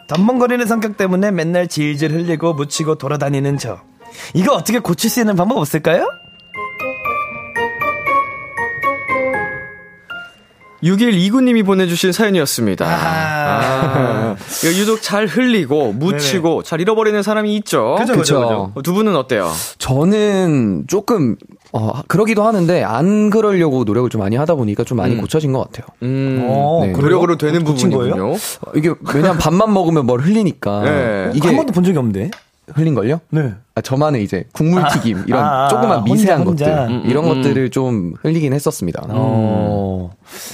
[0.07, 3.79] 덤벙거리는 성격 때문에 맨날 질질 흘리고 묻히고 돌아다니는 저.
[4.33, 6.07] 이거 어떻게 고칠 수 있는 방법 없을까요?
[10.83, 12.85] 6129님이 보내주신 사연이었습니다.
[12.85, 12.91] 아.
[13.61, 14.35] 아.
[14.63, 17.95] 유독 잘 흘리고, 묻히고, 잘 잃어버리는 사람이 있죠.
[17.99, 18.71] 그죠, 그죠.
[18.73, 19.51] 어, 두 분은 어때요?
[19.77, 21.35] 저는 조금
[21.73, 25.85] 어 그러기도 하는데 안 그러려고 노력을 좀 많이 하다 보니까 좀 많이 고쳐진 것 같아요.
[26.03, 26.91] 음, 어, 네.
[26.91, 27.03] 그래요?
[27.03, 28.23] 노력으로 되는 고친 부분이군요.
[28.23, 28.33] 거예요?
[28.33, 31.31] 어, 이게 왜냐면 밥만 먹으면 뭘 흘리니까 네.
[31.33, 32.31] 이게 한 번도 본 적이 없는데.
[32.75, 33.19] 흘린 걸요?
[33.29, 33.53] 네.
[33.75, 36.65] 아, 저만의 이제 국물 튀김 이런 아, 아, 조그만 혼자, 미세한 혼자.
[36.65, 39.03] 것들 음, 이런 것들을 좀 흘리긴 했었습니다.
[39.09, 40.09] 어,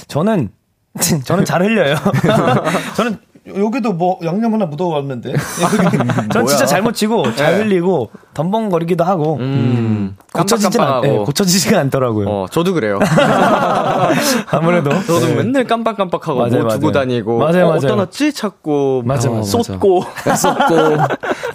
[0.08, 0.50] 저는,
[1.24, 1.96] 저는 잘 흘려요.
[2.96, 3.18] 저는
[3.56, 5.34] 여기도 뭐 양념 하나 묻어왔는데.
[6.32, 7.62] 전 진짜 잘 묻히고 잘 네.
[7.64, 11.04] 흘리고 덤벙거리기도 하고 음, 고쳐지진 않.
[11.04, 12.28] 예, 고쳐지지가 않더라고요.
[12.28, 12.98] 어, 저도 그래요.
[14.50, 15.34] 아무래도 저도 네.
[15.36, 16.92] 맨날 깜빡깜빡하고 맞아요, 뭐 두고 맞아요.
[16.92, 17.78] 다니고 맞아요, 어, 맞아요.
[17.78, 19.50] 어디다 놨지 찾고 맞아, 어, 맞아.
[19.62, 20.04] 쏟고
[20.36, 20.74] 썼고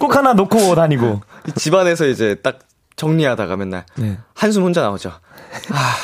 [0.00, 1.20] 꼭 하나 놓고 다니고.
[1.56, 2.58] 집안에서 이제 딱
[2.96, 4.18] 정리하다가 맨날 네.
[4.34, 5.10] 한숨 혼자 나오죠.
[5.10, 5.94] 아,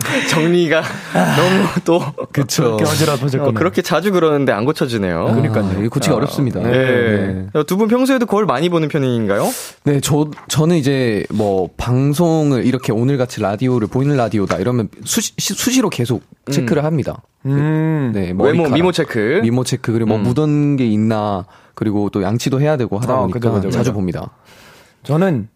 [0.30, 0.82] 정리가
[1.12, 2.00] 너무 또
[2.32, 2.62] 그쵸.
[2.76, 3.50] 그렇게 어지럽어졌구나.
[3.50, 5.24] 어, 그렇게 자주 그러는데 안 고쳐지네요.
[5.24, 5.80] 그러니까요.
[5.80, 6.60] 이거 고치기 어렵습니다.
[6.60, 7.46] 네.
[7.66, 9.48] 두분 평소에도 거울 많이 보는 편인가요?
[9.84, 15.90] 네, 저, 저는 이제 뭐 방송을 이렇게 오늘 같이 라디오를 보이는 라디오다 이러면 수시, 수시로
[15.90, 17.22] 계속 체크를 합니다.
[17.46, 18.12] 음.
[18.14, 19.40] 네, 외모 머리카락, 미모 체크.
[19.42, 23.38] 미모 체크 그리고 뭐 묻은 게 있나 그리고 또 양치도 해야 되고 하다 어, 보니까
[23.38, 23.92] 그죠, 그죠, 자주 그죠.
[23.94, 24.30] 봅니다.
[25.02, 25.48] 저는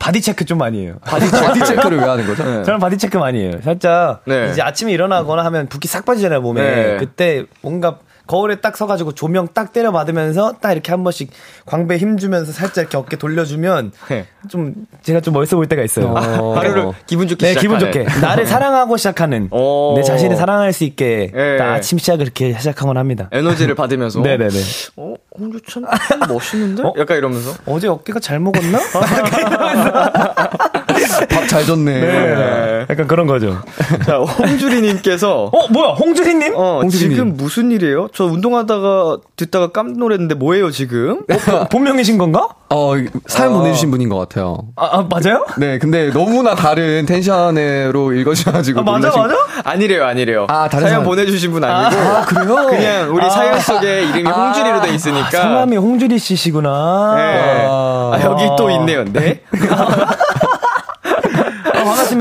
[0.00, 0.96] body check 좀 많이 해요.
[1.02, 2.42] body, body check를 왜 하는 거죠?
[2.64, 3.52] 저는 body check 많이 해요.
[3.62, 4.48] 살짝 네.
[4.50, 6.62] 이제 아침에 일어나거나 하면 붓기 싹 빠지잖아요 몸에.
[6.62, 6.96] 네.
[6.96, 11.30] 그때 뭔가 거울에 딱 서가지고 조명 딱 때려 받으면서 딱 이렇게 한 번씩
[11.66, 14.26] 광배 힘 주면서 살짝 이렇게 어깨 돌려주면 네.
[14.48, 16.06] 좀 제가 좀 멋있어 보일 때가 있어요.
[16.06, 16.54] 어.
[16.56, 17.78] 하루를 기분 좋게 네, 기분.
[17.78, 18.04] 좋게.
[18.22, 19.48] 나를 사랑하고 시작하는.
[19.50, 19.94] 오.
[19.96, 21.30] 내 자신을 사랑할 수 있게.
[21.34, 21.56] 네.
[21.58, 23.28] 딱 아침 시작을 이렇게 시작하곤 합니다.
[23.32, 24.54] 에너지를 받으면서 네네네.
[24.96, 25.84] 어, 홍주찬
[26.28, 26.82] 멋있는데?
[26.82, 26.92] 어?
[26.98, 28.78] 약간 이러면서 어제 어깨가 잘 먹었나?
[31.28, 32.00] 밥 잘 줬네.
[32.00, 32.86] 네.
[32.88, 33.58] 약간 그런 거죠.
[34.06, 36.54] 자, 홍주리님께서 어, 뭐야, 홍주희님?
[36.56, 37.10] 어, 홍주리님.
[37.16, 38.08] 지금 무슨 일이에요?
[38.14, 41.20] 저 운동하다가 듣다가 깜 놀랐는데 뭐예요, 지금?
[41.52, 42.48] 어, 본명이신 건가?
[42.72, 42.92] 어,
[43.26, 44.58] 사연 보내주신 분인 것 같아요.
[44.76, 45.44] 아, 아, 맞아요?
[45.58, 48.80] 네, 근데 너무나 다른 텐션으로 읽어주셔가지고.
[48.80, 49.34] 아, 맞아, 놀라신- 맞아?
[49.64, 50.46] 아니래요, 아니래요.
[50.48, 51.04] 아, 다른 사연 사람.
[51.04, 52.00] 보내주신 분 아니고.
[52.00, 52.66] 아, 그래요?
[52.68, 53.30] 그냥 우리 아.
[53.30, 55.30] 사연 속에 이름이 홍주리로 돼 있으니까.
[55.30, 57.14] 성함이 홍주리 씨시구나.
[57.16, 57.66] 네.
[57.68, 58.12] 아.
[58.14, 59.04] 아, 여기 또 있네요.
[59.04, 59.40] 네.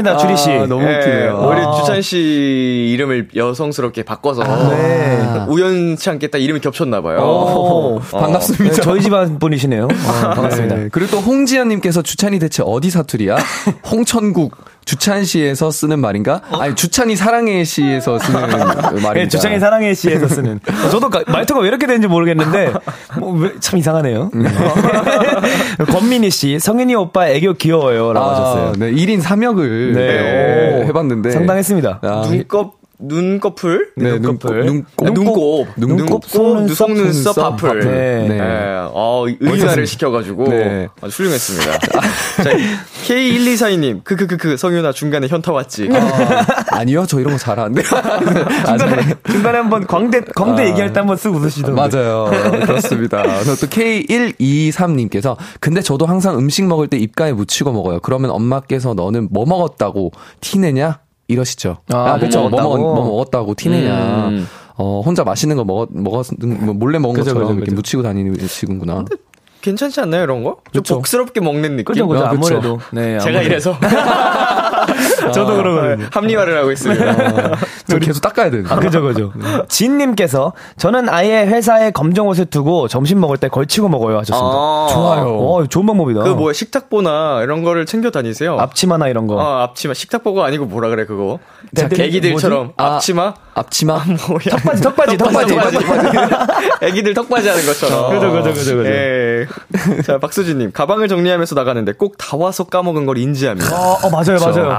[0.08, 0.50] 아, 반갑습니다, 주리 씨.
[0.52, 1.48] 아, 너무 웃기네요.
[1.50, 1.72] 우리 아.
[1.74, 5.46] 주찬 씨 이름을 여성스럽게 바꿔서 네.
[5.48, 7.20] 우연치 않게 딱 이름이 겹쳤나 봐요.
[7.22, 8.76] 오, 반갑습니다.
[8.76, 9.88] 네, 저희 집안 분이시네요.
[10.08, 10.76] 아, 반갑습니다.
[10.76, 10.90] 네.
[10.92, 13.38] 그리고 또 홍지연님께서 주찬이 대체 어디 사투리야?
[13.92, 14.56] 홍천국
[14.90, 16.42] 주찬시에서 쓰는 말인가?
[16.52, 19.14] 아니 주찬이 사랑해 시에서 쓰는 말인가?
[19.14, 20.60] 네, 주창희 사랑해 씨에서 쓰는.
[20.86, 22.74] 어, 저도 가- 말투가 왜 이렇게 되는지 모르겠는데,
[23.20, 24.32] 뭐, 왜- 참 이상하네요.
[25.92, 28.14] 권민희 씨, 성인이 오빠 애교 귀여워요.
[28.14, 28.74] 라고 하셨어요.
[28.80, 30.86] 네, 1인 3역을 네.
[30.88, 31.32] 해봤는데.
[31.32, 32.00] 상당했습니다.
[32.02, 33.92] 아, 눈곱 눈꺼풀?
[33.96, 34.66] 네, 눈꺼풀.
[34.66, 35.14] 눈곱.
[35.14, 35.68] 눈곱.
[35.78, 36.26] 눈곱.
[36.26, 37.80] 속눈썹, 눈썹, 속눈썹 파플.
[37.80, 37.80] 파플.
[37.80, 38.28] 네.
[38.28, 38.40] 네.
[38.92, 40.50] 어, 의사를 시켜가지고.
[40.50, 40.88] 네.
[41.02, 41.78] 아주 훌륭했습니다.
[42.44, 42.52] 자,
[43.08, 44.02] K1242님.
[44.04, 45.90] 그, 그, 그, 그, 성윤아 중간에 현타 왔지.
[46.72, 47.82] 아 니요, 저 이런 거 잘하는데.
[48.78, 51.72] 중간에, 중간에 한번 광대, 광대 얘기할 때 한번 쓱 웃으시던데.
[51.72, 52.30] 맞아요.
[52.66, 53.22] 그렇습니다.
[53.22, 58.02] 그래서 또 K123님께서 근데 저도 항상 음식 먹을 때 입가에 묻히고 먹어요.
[58.02, 61.00] 그러면 엄마께서 너는 뭐 먹었다고 티내냐?
[61.30, 61.78] 이러시죠.
[61.94, 62.42] 아, 뭐 그쵸.
[62.42, 62.78] 뭐, 먹었다고?
[62.78, 64.28] 먹, 뭐 먹었다고 티내냐.
[64.30, 64.48] 음.
[64.76, 67.76] 어, 혼자 맛있는 거 먹었, 먹었, 뭐 몰래 먹은 그죠, 것처럼 그죠, 이렇게 그죠.
[67.76, 69.06] 묻히고 다니시는구나.
[69.62, 70.58] 괜찮지 않나요, 이런 거?
[70.72, 70.96] 좀 그쵸.
[70.96, 71.84] 복스럽게 먹는 느낌?
[71.86, 72.26] 그죠, 그죠.
[72.26, 72.56] 아, 그쵸.
[72.56, 72.80] 아무래도.
[72.92, 73.20] 네.
[73.20, 73.46] 제가 아무래도.
[73.46, 73.76] 이래서
[75.34, 76.08] 저도 그러거든요.
[76.12, 77.56] 합리화를 하고 있습니다.
[77.88, 79.32] 저 계속 닦아야 되는 아, 그죠, 그죠.
[79.68, 84.46] 진님께서 저는 아예 회사에 검정 옷을 두고 점심 먹을 때 걸치고 먹어요 하셨습니다.
[84.58, 85.38] 아, 좋아요.
[85.40, 86.24] 어, 좋은 방법이다.
[86.24, 88.58] 그 뭐야, 식탁보나 이런 거를 챙겨 다니세요?
[88.60, 89.40] 앞치마나 이런 거.
[89.42, 89.94] 아, 앞치마.
[89.94, 91.40] 식탁보가 아니고 뭐라 그래, 그거.
[91.76, 92.74] 자, 애기들처럼.
[92.78, 93.34] 아, 앞치마?
[93.54, 93.94] 앞치마?
[94.28, 94.80] 뭐야.
[94.82, 95.78] 턱바지, 턱바지, 턱바지.
[96.82, 98.10] 애기들 턱바지 하는 것처럼.
[98.14, 98.86] 그죠, 그죠, 그죠, 그죠.
[98.90, 99.48] 예.
[100.04, 100.72] 자, 박수진님.
[100.72, 103.74] 가방을 정리하면서 나가는데 꼭 다 와서 까먹은 걸 인지합니다.
[103.76, 104.70] 어, 어, 맞아요, 맞아요.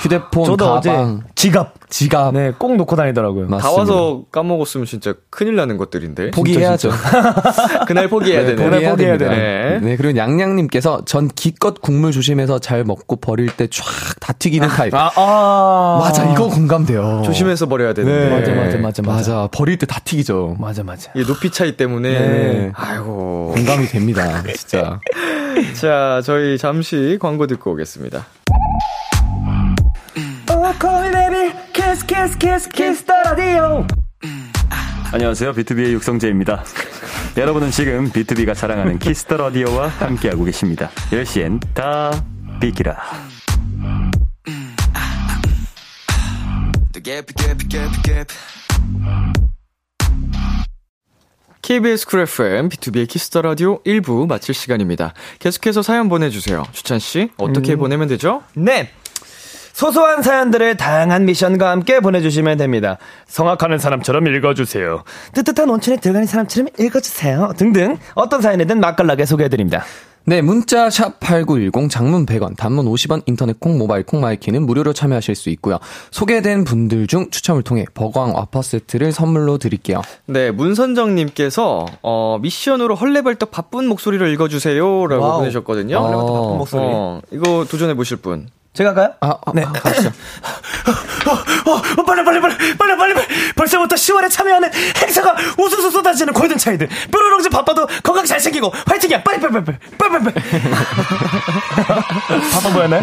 [0.00, 1.74] 휴대폰, 저도 가방, 어제 지갑.
[1.88, 2.34] 지갑.
[2.34, 3.44] 네, 꼭 놓고 다니더라고요.
[3.46, 3.78] 다 맞습니다.
[3.80, 6.32] 와서 까먹었으면 진짜 큰일 나는 것들인데.
[6.32, 6.90] 포기해야죠.
[7.86, 8.64] 그날 포기해야 네, 되는.
[8.64, 9.18] 포기해야 포기해야.
[9.18, 9.78] 되네.
[9.80, 9.96] 네.
[9.96, 14.94] 그리고 양양님께서 전 기껏 국물 조심해서 잘 먹고 버릴 때쫙다 튀기는 타입.
[14.94, 15.98] 아, 아.
[16.02, 17.22] 맞아, 이거 공감돼요.
[17.24, 18.30] 조심해서 버려야 되는데.
[18.30, 19.32] 맞아, 맞아, 맞아, 맞아.
[19.32, 20.56] 맞아, 버릴 때 다 튀기죠.
[20.58, 21.12] 맞아, 맞아.
[21.14, 22.08] 이 높이 차이 때문에.
[22.10, 22.72] 네.
[22.74, 23.52] 아이고.
[23.54, 24.98] 공감이 됩니다, 진짜.
[25.80, 28.26] 자, 저희 잠시 광고 듣고 오겠습니다.
[35.12, 35.52] 안녕하세요.
[35.54, 36.64] 비투비의 육성재입니다.
[37.36, 40.90] 여러분은 지금 비투비가 자랑하는 키스 더 라디오와 함께하고 계십니다.
[41.10, 42.10] 10시엔 다
[42.60, 42.96] 비키라.
[51.62, 55.14] KBS 쿨 FM, 비투비의 키스 더 라디오 1부 마칠 시간입니다.
[55.40, 56.62] 계속해서 사연 보내주세요.
[56.72, 58.44] 주찬씨, 어떻게 보내면 되죠?
[58.54, 58.90] 네.
[59.76, 62.96] 소소한 사연들을 다양한 미션과 함께 보내주시면 됩니다.
[63.26, 65.04] 성악하는 사람처럼 읽어주세요.
[65.34, 67.52] 뜨뜻한 온천에 들어가는 사람처럼 읽어주세요.
[67.58, 69.84] 등등 어떤 사연이든 맛깔나게 소개해드립니다.
[70.24, 74.94] 네, 문자 샵 8910 장문 100원, 단문 50원, 인터넷 콩, 모바일 콩, 마이 케이는 무료로
[74.94, 75.78] 참여하실 수 있고요.
[76.10, 80.00] 소개된 분들 중 추첨을 통해 버거왕 와퍼 세트를 선물로 드릴게요.
[80.24, 85.06] 네, 문선정 님께서, 어, 미션으로 헐레벌떡 바쁜 목소리로 읽어 주세요.
[85.06, 85.38] 라고 와우.
[85.40, 85.98] 보내셨거든요.
[85.98, 86.82] 헐레벌떡 바쁜 목소리.
[86.82, 88.48] 어, 이거 도전해 보실 분.
[88.76, 89.10] 제가 가요?
[89.20, 89.62] 아, 아, 네.
[89.64, 90.10] 아, 가시죠.
[91.26, 93.26] 어, 어, 빨리, 빨리, 빨리, 빨리, 빨리, 빨리.
[93.54, 94.70] 벌써부터 10월에 참여하는
[95.02, 96.86] 행사가 우수수 쏟아지는 골든 차일드.
[97.10, 99.22] 뾰로롱즈 바빠도 건강 잘 챙기고 화이팅이야.
[99.22, 100.44] 빨리, 빨리, 빨리, 빨리, 빨리, 빨리.
[102.52, 103.02] 바빠 보였나요?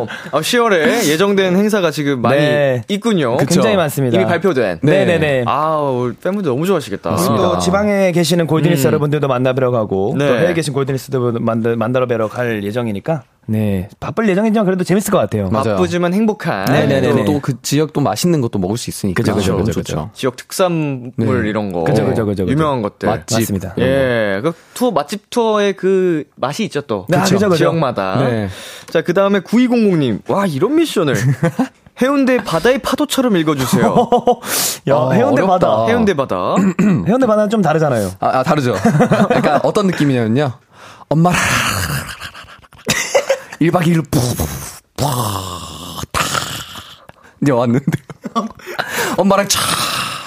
[0.00, 2.82] 어, 어, 10월에 예정된 행사가 지금 많이 네.
[2.88, 3.36] 있군요.
[3.36, 4.16] 굉장히 많습니다.
[4.16, 4.78] 이미 발표된.
[4.82, 5.44] 네, 네, 네.
[5.46, 7.16] 아우, 팬분들 너무 좋아하시겠다.
[7.16, 8.88] 또 지방에 계시는 골드니스 음.
[8.88, 10.26] 여러분들도 만나뵈러 가고 네.
[10.26, 15.18] 또 해외에 계신 골드니스도 만나, 만나러 뵈러 갈 예정이니까 네 바쁠 예정이지만 그래도 재밌을 것
[15.18, 15.48] 같아요.
[15.50, 15.76] 맞아요.
[15.76, 16.64] 바쁘지만 행복한.
[16.66, 17.24] 네네네네.
[17.24, 19.22] 또그 지역 또 맛있는 것도 먹을 수 있으니까.
[19.22, 20.10] 그죠, 그죠, 그죠, 좋죠.
[20.14, 21.48] 지역 특산물 네.
[21.48, 21.84] 이런 거.
[21.84, 22.52] 그죠, 그죠, 그죠, 그죠.
[22.52, 23.08] 유명한 것들.
[23.08, 23.38] 맛집.
[23.38, 23.74] 맞습니다.
[23.78, 27.06] 예, 그 투어 맛집 투어의 그 맛이 있죠 또.
[27.08, 27.56] 네, 그죠, 그죠.
[27.56, 28.16] 지역마다.
[28.18, 28.48] 네.
[28.90, 30.20] 자, 그 다음에 9200님.
[30.30, 31.14] 와, 이런 미션을.
[32.02, 33.84] 해운대 바다의 파도처럼 읽어주세요.
[34.88, 35.46] 야 아, 해운대 어렵다.
[35.68, 36.56] 바다 해운대 바다.
[37.06, 38.10] 해운대 바다는 좀 다르잖아요.
[38.18, 38.74] 아, 아, 다르죠.
[39.30, 40.52] 약간 어떤 느낌이냐면요.
[41.08, 41.38] 엄마랑
[43.64, 44.20] 1박 2일로 푹,
[44.94, 45.08] 다.
[47.40, 47.92] 이제 왔는데.
[49.16, 49.58] 엄마랑 차,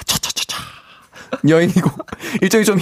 [0.05, 0.57] 차, 차, 차, 차.
[1.47, 1.87] 여행이고,
[2.41, 2.79] 일정이 좀,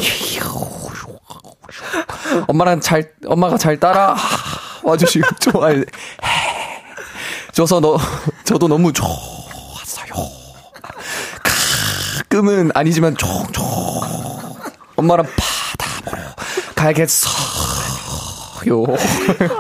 [2.48, 4.16] 엄마랑 잘, 엄마가 잘 따라
[4.84, 5.84] 와주시고, 좋아해.
[7.52, 7.98] 줘서 너,
[8.46, 10.14] 저도 너무 좋았어요.
[12.18, 13.66] 가끔은 아니지만 종종
[14.96, 16.22] 엄마랑 바다 보러
[16.76, 17.30] 가야겠어
[18.68, 18.84] 요.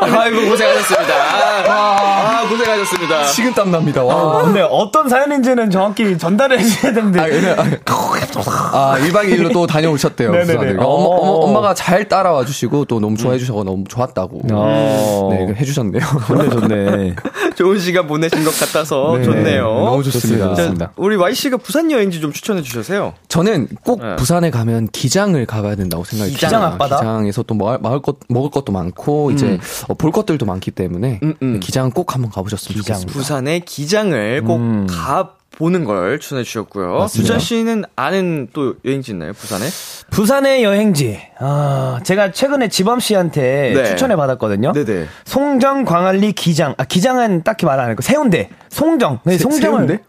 [0.01, 0.67] 아이고, 고생
[1.13, 1.73] 하셨습니다.
[1.73, 3.23] 아, 고생하셨습니다.
[3.25, 4.03] 식은땀 납니다.
[4.03, 4.39] 와.
[4.39, 7.19] 아, 근데 어떤 사연인지는 정확히 전달을 해줘야 되는데.
[7.19, 10.31] 아, 왜냐, 아, 1박 2일로 또 다녀오셨대요.
[10.31, 10.75] 네네네.
[10.81, 10.85] 어.
[10.85, 14.41] 엄마, 엄마, 엄마 가 잘 따라와 주시고 또 너무 좋아해 주셔서 너무 좋았다고.
[14.51, 15.29] 어.
[15.31, 16.01] 네, 해주셨네요.
[16.27, 17.15] 좋네, 좋네.
[17.55, 19.23] 좋은 시간 보내신 것 같아서 네.
[19.23, 19.63] 좋네요.
[19.65, 20.55] 너무 좋습니다.
[20.55, 23.13] 자, 우리 Y씨가 부산 여행지 좀 추천해 주세요.
[23.27, 24.15] 저는 꼭 네.
[24.15, 26.73] 부산에 가면 기장을 가봐야 된다고 생각이 기장 듭니다.
[26.75, 26.97] 앞바다?
[26.97, 31.33] 기장에서 또 먹을, 먹을 것, 먹을 것도 많고, 이제 어, 볼 것들도 많기 때문에, 음,
[31.41, 31.59] 음.
[31.59, 33.11] 기장은 꼭 한번 가보셨으면 좋겠습니다.
[33.13, 34.87] 부산의 기장을 꼭 음.
[34.89, 37.07] 가 보는 걸 추천해 주셨고요.
[37.07, 39.31] 수찬 씨는 아는 또 여행지 있나요?
[39.31, 39.63] 부산에?
[40.11, 41.17] 부산의 여행지.
[41.39, 43.85] 아, 제가 최근에 지범 씨한테 네.
[43.85, 44.73] 추천을 받았거든요.
[44.73, 45.05] 네네.
[45.23, 46.75] 송정 광안리 기장.
[46.77, 48.49] 아, 기장은 딱히 말 안 했고, 세운대.
[48.69, 49.19] 송정.
[49.23, 49.87] 네, 세- 송정을.
[49.87, 50.03] 세운대?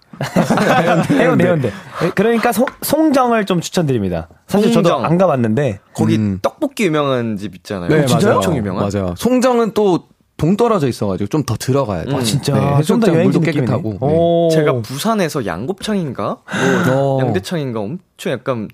[1.12, 1.72] 해운대, 해운대.
[2.02, 4.28] 예, 그러니까 송, 송정을 좀 추천드립니다.
[4.48, 5.04] 사실 저도 송정.
[5.04, 5.78] 안 가봤는데.
[5.94, 6.38] 거기 음.
[6.42, 7.88] 떡볶이 유명한 집 있잖아요.
[7.88, 8.20] 네, 진짜요?
[8.26, 8.36] 맞아요.
[8.38, 8.88] 엄청 유명한.
[8.92, 9.14] 맞아요.
[9.16, 10.04] 송정은 또
[10.36, 12.16] 동떨어져 있어가지고 좀 더 들어가야 돼 요.
[12.16, 12.54] 아, 진짜.
[12.54, 13.40] 네, 좀더 해수욕장 물도.
[13.40, 13.90] 깨끗하고.
[13.92, 13.98] 네.
[14.00, 14.48] 오.
[14.52, 16.38] 제가 부산에서 양곱창인가?
[16.86, 17.20] 뭐 어.
[17.20, 18.68] 양대창인가 엄청 약간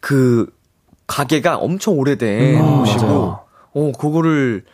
[0.00, 0.46] 그
[1.06, 3.38] 가게가 엄청 오래된 음, 곳이고.
[3.74, 4.64] 어 그거를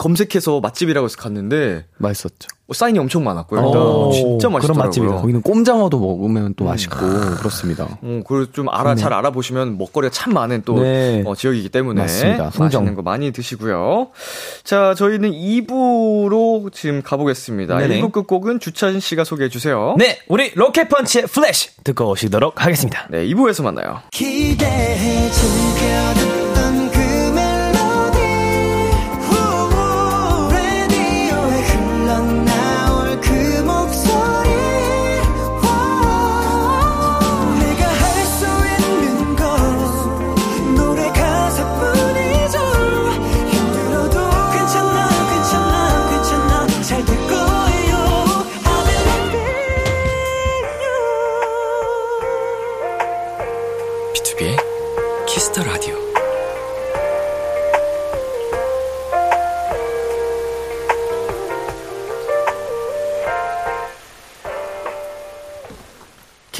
[0.00, 2.48] 검색해서 맛집이라고 해서 갔는데 맛있었죠.
[2.68, 3.60] 어, 사인이 엄청 많았고요.
[3.60, 4.84] 오, 일단 진짜 그런 맛있더라고요.
[4.86, 5.16] 맛집이다.
[5.16, 6.96] 거기는 꼼장어도 먹으면 또 맛있고
[7.36, 7.98] 그렇습니다.
[8.00, 11.22] 어, 그걸 좀 알아 잘 알아보시면 먹거리가 참 많은 또 네.
[11.26, 12.50] 어, 지역이기 때문에 맞습니다.
[12.58, 14.08] 맛있는 거 많이 드시고요.
[14.64, 17.76] 자, 저희는 2부로 지금 가보겠습니다.
[17.76, 18.00] 네네.
[18.00, 19.96] 1부 끝곡은 주찬 씨가 소개해 주세요.
[19.98, 23.06] 네, 우리 로켓펀치의 플래시 듣고 오시도록 하겠습니다.
[23.10, 24.00] 네, 2부에서 만나요.
[24.12, 26.29] 기대해 즐겨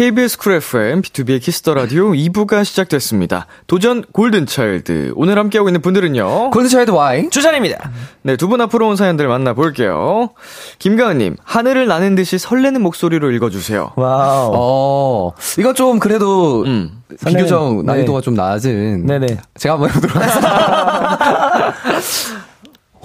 [0.01, 3.47] KBS 쿨 FM, 비투비의 키스 더 라디오 2부가 시작됐습니다.
[3.67, 5.13] 도전 골든차일드.
[5.15, 6.53] 오늘 함께하고 있는 분들은요.
[6.53, 7.29] 골든차일드 Y.
[7.29, 7.91] 주찬입니다.
[8.23, 10.31] 네, 두 분 앞으로 온 사연들 만나볼게요.
[10.79, 13.93] 김가은님, 하늘을 나는 듯이 설레는 목소리로 읽어주세요.
[13.97, 14.53] 와우.
[14.55, 17.03] 어, 이건 좀 그래도 음.
[17.27, 19.05] 비교적 난이도가 좀 낮은.
[19.05, 19.37] 네네.
[19.59, 21.75] 제가 한번 해보도록 하겠습니다.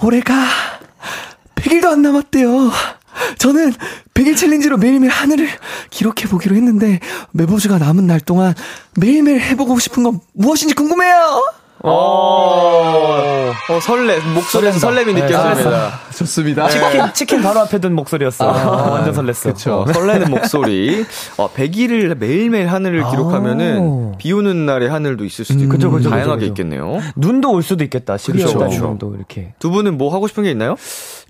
[0.02, 0.32] 올해가
[1.56, 2.70] 100일도 안 남았대요.
[3.38, 3.72] 저는
[4.14, 5.48] 100일 챌린지로 매일매일 하늘을
[5.90, 7.00] 기록해 보기로 했는데
[7.32, 8.54] 매보주가 남은 날 동안
[8.96, 11.42] 매일매일 해보고 싶은 건 무엇인지 궁금해요.
[11.88, 16.00] 어, 어, 설레, 목소리에서 설렘이 느껴집니다.
[16.16, 16.68] 좋습니다.
[16.68, 18.44] 치킨, 치킨 바로 앞에 둔 목소리였어.
[18.48, 19.42] 어, 완전 설렜어.
[19.54, 19.84] 그쵸.
[19.86, 21.04] 어, 설레는 목소리.
[21.36, 26.48] 어, 100일을 매일매일 하늘을 기록하면은 비 오는 날의 하늘도 있을 수도 있고 그죠, 그죠, 다양하게
[26.48, 26.62] 그죠, 그죠.
[26.62, 27.00] 있겠네요.
[27.14, 28.16] 눈도 올 수도 있겠다.
[28.16, 28.46] 12월.
[28.58, 28.86] 달 그렇죠.
[28.88, 29.52] 눈도 이렇게.
[29.58, 30.76] 두 분은 뭐 하고 싶은 게 있나요?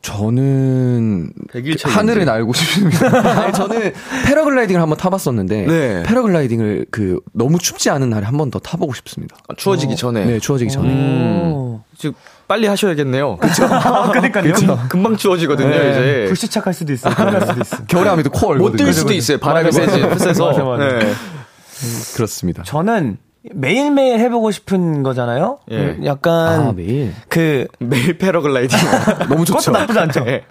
[0.07, 1.89] 저는 100일 challenge.
[1.89, 3.07] 하늘을 날고 싶습니다.
[3.43, 3.93] 아니, 저는
[4.27, 6.03] 패러글라이딩을 한번 타봤었는데 네.
[6.05, 9.37] 패러글라이딩을 그 너무 춥지 않은 날에 한 번 더 타보고 싶습니다.
[9.49, 10.25] 아, 추워지기 전에.
[10.25, 10.89] 네, 추워지기 전에.
[10.89, 11.79] 음.
[11.99, 12.15] 지금
[12.47, 13.39] 빨리 하셔야겠네요.
[13.43, 13.67] 그쵸?
[14.13, 14.53] 그러니까요.
[14.89, 16.25] 금방 추워지거든요, 이제.
[16.29, 17.09] 불시착할 수도 있어.
[17.11, 17.85] 할 수도 있어.
[17.87, 18.71] 겨울에 하면 또코 얼거든요.
[18.85, 19.39] 못들 수도 있어요.
[19.39, 19.93] 바람이 맞아, 맞아.
[19.93, 20.47] 세지, 세서.
[20.47, 20.85] 맞아, 맞아.
[20.99, 21.13] 네.
[22.15, 22.63] 그렇습니다.
[22.63, 23.19] 저는
[23.55, 25.59] 매일매일 해보고 싶은 거잖아요?
[25.71, 25.97] 예.
[26.05, 26.35] 약간.
[26.69, 27.13] 아, 매일.
[27.29, 28.79] 그, 매일 패러글라이딩.
[29.29, 29.71] 너무 그것도 좋죠.
[29.71, 30.25] 나쁘지 않죠?
[30.25, 30.45] 네.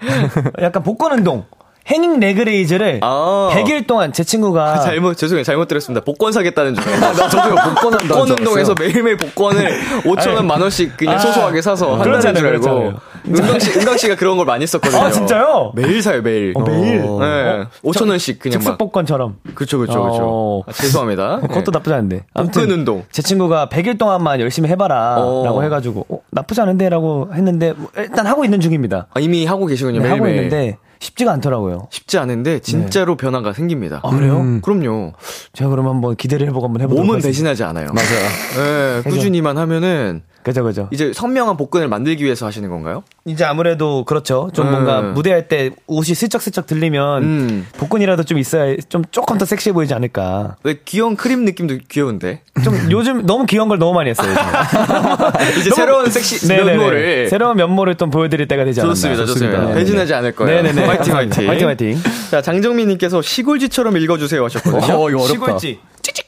[0.61, 1.43] 약간 복근 운동.
[1.87, 3.51] hanging leg raise를 아.
[3.53, 5.43] 100일 동안 제 친구가 잘못, 죄송해요.
[5.43, 6.03] 잘못 들었습니다.
[6.03, 6.83] 복권 사겠다는 줄.
[6.99, 8.73] 나 저도요, 복권 한다는 복권 줄 운동에서.
[8.79, 12.59] 매일매일 복권을 5천 원, 만 원씩 그냥 아, 소소하게 사서 한다는 줄 알고.
[12.61, 12.99] 그렇잖아요.
[13.27, 15.01] 은광 씨, 은광 씨가 그런 걸 많이 했었거든요.
[15.01, 15.71] 아, 진짜요?
[15.75, 16.53] 매일 사요, 매일.
[16.55, 16.99] 어, 매일?
[17.01, 17.05] 네.
[17.05, 18.77] 어, 5천원씩 그냥 즉석 막.
[18.77, 19.37] 복권처럼.
[19.55, 20.17] 그쵸, 그쵸, 그쵸.
[20.21, 20.61] 어.
[20.67, 21.39] 아, 죄송합니다.
[21.41, 21.77] 그것도 네.
[21.77, 22.25] 나쁘지 않은데.
[22.33, 23.03] 복근 운동.
[23.11, 25.17] 제 친구가 100일 동안만 열심히 해봐라.
[25.19, 25.43] 어.
[25.45, 26.89] 라고 해가지고, 어, 나쁘지 않은데?
[26.89, 29.07] 라고 했는데, 뭐 일단 하고 있는 중입니다.
[29.13, 30.27] 아, 이미 하고 계시군요, 네, 하고.
[30.27, 31.87] 있는데, 쉽지가 않더라고요.
[31.91, 33.99] 쉽지 않은데, 진짜로 변화가 생깁니다.
[34.03, 34.37] 아, 그래요?
[34.37, 34.61] 음.
[34.61, 35.13] 그럼요.
[35.53, 37.27] 제가 그럼 한번 기대를 해보고 한번 해보도록 몸은 하겠습니다.
[37.29, 37.87] 배신하지 않아요.
[37.93, 39.01] 맞아요.
[39.03, 40.87] 네, 꾸준히만 하면은, 그죠, 그죠.
[40.91, 43.03] 이제 선명한 복근을 만들기 위해서 하시는 건가요?
[43.25, 44.51] 이제 아무래도 그렇죠.
[44.53, 44.71] 좀 음.
[44.73, 47.67] 뭔가 무대할 때 옷이 슬쩍슬쩍 들리면 음.
[47.77, 50.57] 복근이라도 좀 있어야 좀 조금 더 섹시해 보이지 않을까.
[50.61, 52.43] 왜 귀여운 크림 느낌도 귀여운데?
[52.63, 54.29] 좀 요즘 너무 귀여운 걸 너무 많이 했어요.
[54.29, 55.57] 요즘.
[55.61, 56.71] 이제 새로운 섹시 네네네.
[56.73, 57.29] 면모를.
[57.29, 58.93] 새로운 면모를 좀 보여드릴 때가 되지 않았나.
[58.93, 59.57] 좋습니다, 좋습니다.
[59.61, 59.79] 네네네.
[59.79, 60.61] 배신하지 않을 거예요.
[60.61, 60.85] 네네네.
[60.85, 61.49] 화이팅, 화이팅.
[61.49, 61.97] 화이팅, 화이팅.
[62.29, 64.93] 자, 장정민님께서 시골지처럼 읽어주세요 하셨거든요.
[64.93, 65.27] 어, 이거 어렵다.
[65.27, 65.79] 시골지.
[66.03, 66.27] 찍찍.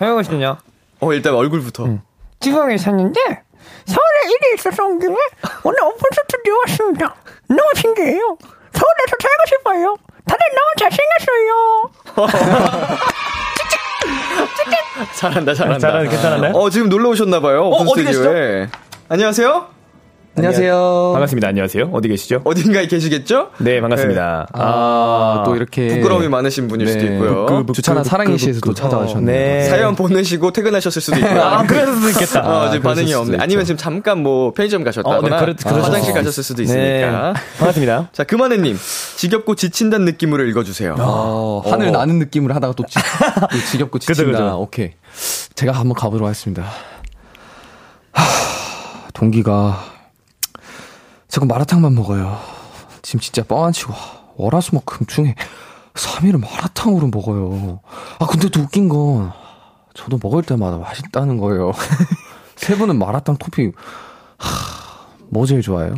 [0.00, 0.56] 해보시냐?
[1.00, 1.98] 어, 일단 얼굴부터.
[2.40, 3.20] 지방에 샀는데
[3.86, 5.14] 서울에 일이 있어서 온 김에
[5.62, 7.14] 오늘 오픈 스튜디오 왔습니다.
[7.48, 8.20] 너무 신기해요.
[8.72, 9.96] 서울에서 살고 싶어요.
[10.26, 11.90] 다들 너무 잘생겼어요.
[15.14, 15.78] 잘한다, 잘한다.
[15.78, 16.52] 잘하는 괜찮았나요?
[16.54, 17.68] 어, 지금 놀러 오셨나봐요.
[17.68, 18.68] 오픈 어디 스튜디오에.
[19.08, 19.79] 안녕하세요?
[20.40, 21.10] 안녕하세요.
[21.12, 21.48] 반갑습니다.
[21.48, 21.90] 안녕하세요.
[21.92, 22.40] 어디 계시죠?
[22.44, 23.50] 어딘가에 계시겠죠?
[23.58, 24.46] 네, 반갑습니다.
[24.54, 25.88] 아, 또 이렇게.
[25.88, 27.66] 부끄러움이 많으신 분일 수도 있고요.
[27.74, 29.26] 주찬아 사랑해 씨께서 또 찾아와주셨네요.
[29.36, 29.64] 네.
[29.64, 31.40] 사연 보내시고 퇴근하셨을 수도 있고요.
[31.44, 32.40] 아, 그럴 수도 있겠다.
[32.40, 33.36] 어, 지금 그러실 반응이 없네.
[33.38, 36.62] 아니면 지금 잠깐 뭐 편의점 가셨다거나 어, 네, 그렇- 그러셨을 화장실 가셨을 수도 네.
[36.64, 37.34] 있으니까.
[37.58, 38.08] 반갑습니다.
[38.14, 38.78] 자, 그만해 님.
[39.16, 40.96] 지겹고 지친다는 느낌으로 읽어 주세요.
[40.98, 42.98] 어, 하늘 나는 느낌을 하다가 또, 지,
[43.52, 44.24] 또 지겹고 지친다.
[44.24, 44.58] 그죠.
[44.60, 44.92] 오케이.
[45.54, 46.64] 제가 한번 가보도록 하겠습니다.
[48.12, 48.24] 하,
[49.12, 49.84] 동기가
[51.30, 52.38] 자꾸 마라탕만 먹어요.
[53.02, 53.94] 지금 진짜 뻥 안 치고
[54.36, 55.34] 월화수목 금 중에
[55.94, 57.80] 3일을 마라탕으로 먹어요.
[58.18, 59.32] 아, 근데 또 웃긴 건,
[59.94, 61.72] 저도 먹을 때마다 맛있다는 거예요.
[62.56, 63.72] 세 분은 마라탕 토핑,
[64.38, 64.48] 하,
[65.30, 65.94] 뭐 제일 좋아해요?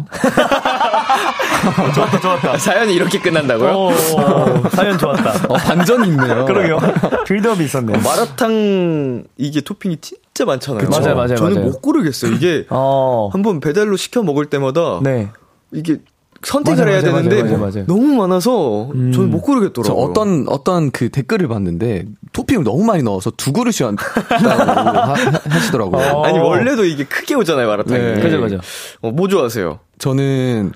[1.95, 2.59] 좋았다, 좋았다.
[2.59, 3.73] 사연이 이렇게 끝난다고요?
[3.73, 5.47] 오, 오, 사연 좋았다.
[5.49, 6.45] 어, 반전이 있네요.
[6.47, 6.79] 그러게요.
[7.27, 7.99] 빌드업이 있었네.
[7.99, 9.99] 마라탕 이게 토핑이
[10.43, 10.87] 진짜 많잖아요.
[10.89, 11.01] 그쵸.
[11.01, 11.67] 맞아요, 맞아요, 저는 맞아요.
[11.71, 12.33] 못 고르겠어요.
[12.33, 13.29] 이게 어.
[13.33, 15.29] 한번 배달로 시켜 먹을 때마다 네.
[15.73, 15.99] 이게
[16.45, 17.87] 선택을 맞아요, 해야 맞아요, 되는데 맞아요, 맞아요.
[17.87, 20.05] 너무 많아서 저는 못저 고르겠더라고요.
[20.05, 24.11] 어떤, 어떤 그 댓글을 봤는데, 토핑을 너무 많이 넣어서 두 그릇이 한다고
[24.51, 25.15] 하-
[25.49, 26.03] 하시더라고요.
[26.17, 26.25] 어.
[26.25, 27.97] 아니 원래도 이게 크게 오잖아요 마라탕이.
[28.01, 28.21] 네.
[28.21, 28.59] 그죠, 그죠.
[29.03, 29.79] 어, 뭐 좋아하세요?
[29.99, 30.73] 저는,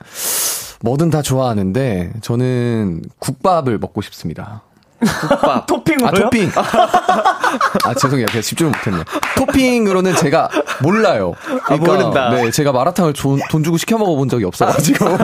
[0.82, 4.62] 뭐든 다 좋아하는데, 저는 국밥을 먹고 싶습니다.
[5.06, 5.66] 국밥.
[5.68, 6.08] 토핑으로요?
[6.08, 6.50] 아, 토핑.
[6.56, 8.26] 아, 죄송해요.
[8.28, 9.04] 제가 집중을 못했네요.
[9.36, 10.48] 토핑으로는 제가
[10.82, 11.34] 몰라요.
[11.64, 12.30] 그러니까, 모른다.
[12.30, 15.04] 네, 제가 마라탕을 돈, 돈 주고 시켜 먹어본 적이 없어가지고.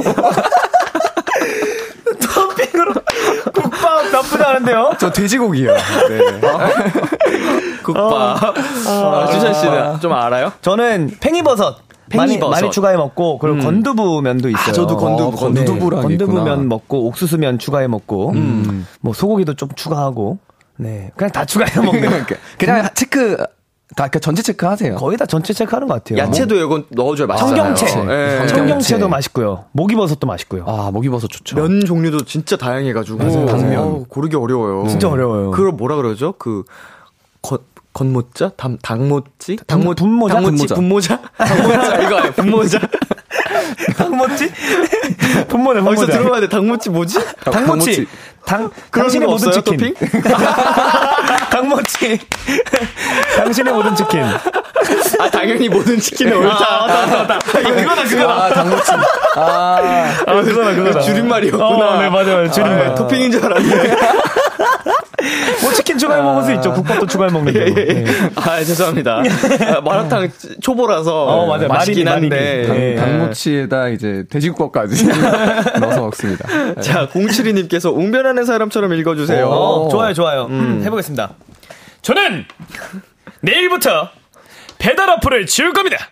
[2.21, 2.93] 토핑으로.
[3.53, 4.93] 국밥 나쁘지 않은데요?
[4.99, 5.73] 저 돼지고기요.
[5.75, 6.19] 네.
[7.83, 8.55] 국밥.
[8.87, 10.53] 아, 주찬 씨는 좀 알아요?
[10.63, 11.77] 저는 팽이버섯.
[12.17, 12.39] 많이.
[12.39, 14.63] 많이 추가해 먹고, 그리고 건두부 면도 있어요.
[14.69, 16.57] 아, 저도 건두부, 어, 건두부랑 건두부면 있구나.
[16.63, 18.33] 먹고, 옥수수 면 추가해 먹고,
[19.01, 20.39] 뭐 소고기도 좀 추가하고,
[20.77, 21.11] 네.
[21.17, 22.25] 그냥 다 추가해 먹는.
[22.59, 23.37] 그냥 체크,
[23.95, 24.97] 다, 그 전체 체크 하세요.
[24.97, 26.19] 거의 다 전체 체크하는 것 같아요.
[26.19, 27.75] 야채도 이건 넣어줘야 맛있잖아요.
[27.75, 27.87] 청경채.
[27.87, 27.91] 예.
[27.91, 29.07] 청경- 청경채도 청경채.
[29.09, 29.65] 맛있고요.
[29.73, 30.65] 목이버섯도 맛있고요.
[30.67, 31.57] 아, 목이버섯 좋죠.
[31.57, 33.79] 면 종류도 진짜 다양해가지고 맞아요, 당면.
[33.83, 34.89] 어우, 고르기 어려워요.
[34.89, 35.51] 진짜 어려워요.
[35.51, 36.33] 그걸 뭐라 그러죠?
[36.39, 36.65] 그
[37.43, 37.59] 건,
[37.93, 38.51] 건모자?
[38.57, 39.57] 담, 당모찌?
[39.67, 40.35] 당모, 분모자?
[40.35, 40.67] 당모찌?
[40.75, 41.21] 분모자?
[41.37, 42.01] 당모자?
[42.03, 42.79] 이거 아니야, 분모자?
[44.23, 44.53] 당모찌?
[45.49, 46.13] 분모네, 어디서 분모자.
[46.19, 46.49] 들어봐야 돼.
[46.49, 47.19] 당모찌 뭐지?
[47.45, 48.07] 당모찌.
[48.45, 49.95] 당, 그런 당신의 거 모든 없어요, 치킨.
[49.95, 50.23] 토핑?
[51.51, 52.19] 당모찌.
[53.37, 54.23] 당신의 모든 치킨.
[54.25, 56.57] 아, 당연히 모든 치킨에 옳다.
[56.69, 57.61] 아, 맞다, 맞다.
[57.61, 58.33] 이거 그거다, 그거다.
[58.45, 58.93] 아, 당모치.
[59.37, 59.79] 아,
[60.27, 61.01] 아, 그거다, 그거다.
[61.01, 61.67] 줄임말이었구나.
[61.67, 62.51] 어, 네, 맞아요.
[62.51, 62.87] 줄임말.
[62.89, 63.97] 아, 토핑인 줄 알았네.
[65.63, 66.73] 뭐 치킨 추가해 먹을 수 있죠.
[66.73, 67.73] 국밥도 추가해 먹는데.
[67.73, 68.05] 네.
[68.35, 69.23] 아, 죄송합니다.
[69.77, 70.29] 아, 마라탕
[70.61, 71.69] 초보라서 어, 맞아요.
[71.69, 72.67] 맛있긴 마리니, 한데.
[72.69, 72.87] 마리니.
[72.87, 72.97] 네.
[72.97, 75.07] 당모치에다 이제 돼지국밥까지
[75.81, 76.47] 넣어서 먹습니다.
[76.81, 79.49] 자, 072님께서 웅변하는 사람처럼 읽어주세요.
[79.49, 80.49] 어, 좋아요, 좋아요.
[80.85, 81.35] 해보겠습니다.
[82.03, 82.45] 저는
[83.41, 84.11] 내일부터
[84.79, 86.11] 배달 어플을 지울 겁니다.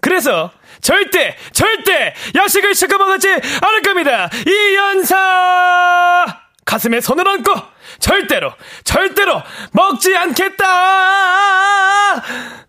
[0.00, 4.30] 그래서 절대, 절대 야식을 시켜 먹지 않을 겁니다.
[4.46, 6.26] 이 연사!
[6.64, 7.52] 가슴에 손을 얹고
[7.98, 8.52] 절대로,
[8.84, 9.42] 절대로
[9.72, 10.64] 먹지 않겠다!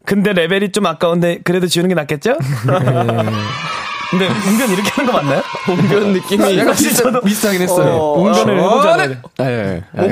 [0.05, 2.37] 근데 레벨이 좀 아까운데 그래도 지우는 게 낫겠죠?
[4.11, 5.41] 근데 은근 이렇게 하는 거 맞나요?
[5.69, 7.93] 웅변 느낌이 약간 비슷, 비슷하긴 했어요.
[7.93, 8.97] 어, 웅변을 어, 해보자.
[9.07, 9.17] 네.
[9.39, 9.83] 예.
[9.97, 10.11] 예.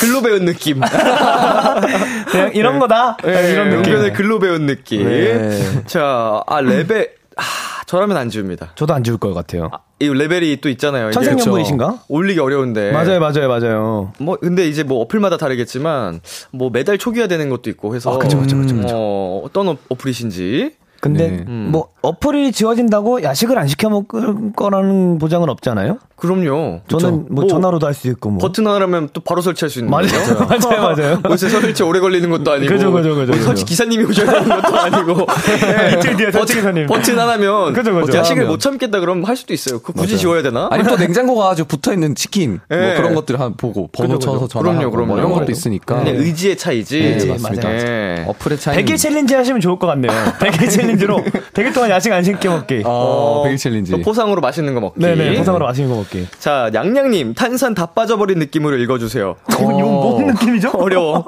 [0.00, 0.80] 글로 배운 느낌.
[2.30, 3.16] 그냥 이런 거다.
[3.22, 3.78] 이런 느낌.
[3.92, 5.06] 웅변의 글로 배운 느낌.
[5.08, 5.84] 네.
[5.86, 7.12] 자, 아, 레벨.
[7.36, 7.42] 아,
[7.86, 8.72] 저라면 안 지웁니다.
[8.74, 9.70] 저도 안 지울 것 같아요.
[10.00, 11.10] 이 레벨이 또 있잖아요.
[11.12, 12.04] 천생연분이신가?
[12.08, 12.90] 올리기 어려운데.
[12.90, 14.12] 맞아요, 맞아요, 맞아요.
[14.18, 16.20] 뭐 근데 이제 뭐 어플마다 다르겠지만
[16.50, 18.94] 뭐 매달 초기화 되는 것도 있고 해서 아, 그쵸, 그쵸, 그쵸, 그쵸.
[18.96, 20.72] 어, 어떤 어- 어플이신지
[21.02, 21.44] 근데 네.
[21.48, 25.98] 뭐 어플이 지워진다고 야식을 안 시켜 먹을 거라는 보장은 없잖아요.
[26.14, 26.82] 그럼요.
[26.86, 28.38] 저는 뭐, 전화로도 할 수 있고 뭐.
[28.38, 30.06] 버튼 하나면 또 바로 설치할 수 있는 맞아요.
[30.48, 31.22] 맞아요, 맞아요.
[31.28, 32.72] 요새 설치 오래 걸리는 것도 아니고.
[32.72, 33.42] 그죠, 그죠, 그죠, 뭐.
[33.42, 35.26] 설치 기사님이 오셔야 되는 것도 아니고.
[35.60, 36.86] 네, 이틀 뒤에 설치 기사님.
[36.86, 38.18] 버튼 하나면 그죠, 그죠.
[38.18, 38.46] 야식을.
[38.46, 39.80] 못 참겠다 그러면 할 수도 있어요.
[39.80, 40.68] 그 굳이 지워야 되나?
[40.70, 42.94] 아니 또 냉장고 가가지고 붙어 있는 치킨 뭐 예.
[42.94, 44.32] 그런 것들 한 보고 번호 그죠.
[44.32, 45.18] 쳐서 전화하고 그럼요, 뭐 그럼요.
[45.18, 47.00] 이런 것도 있으니까 그냥 의지의 차이지.
[47.00, 47.32] 네, 맞아요.
[47.42, 47.68] 맞습니다.
[47.68, 48.24] 네.
[48.28, 50.12] 어플의 차이 100일 challenge 하시면 좋을 것 같네요.
[50.38, 51.18] 100일 challenge 로
[51.54, 52.82] 100일 동안 야식 안 시켜 먹기.
[52.84, 55.00] 어, 100일 challenge 또 포상으로 맛있는 거 먹기.
[55.00, 56.28] 네네, 포상으로 맛있는 거 먹기.
[56.38, 59.36] 자, 양양님, 탄산 다 빠져버린 느낌으로 읽어주세요.
[59.50, 60.70] 이거 뭔 느낌이죠?
[60.78, 61.24] 어려워.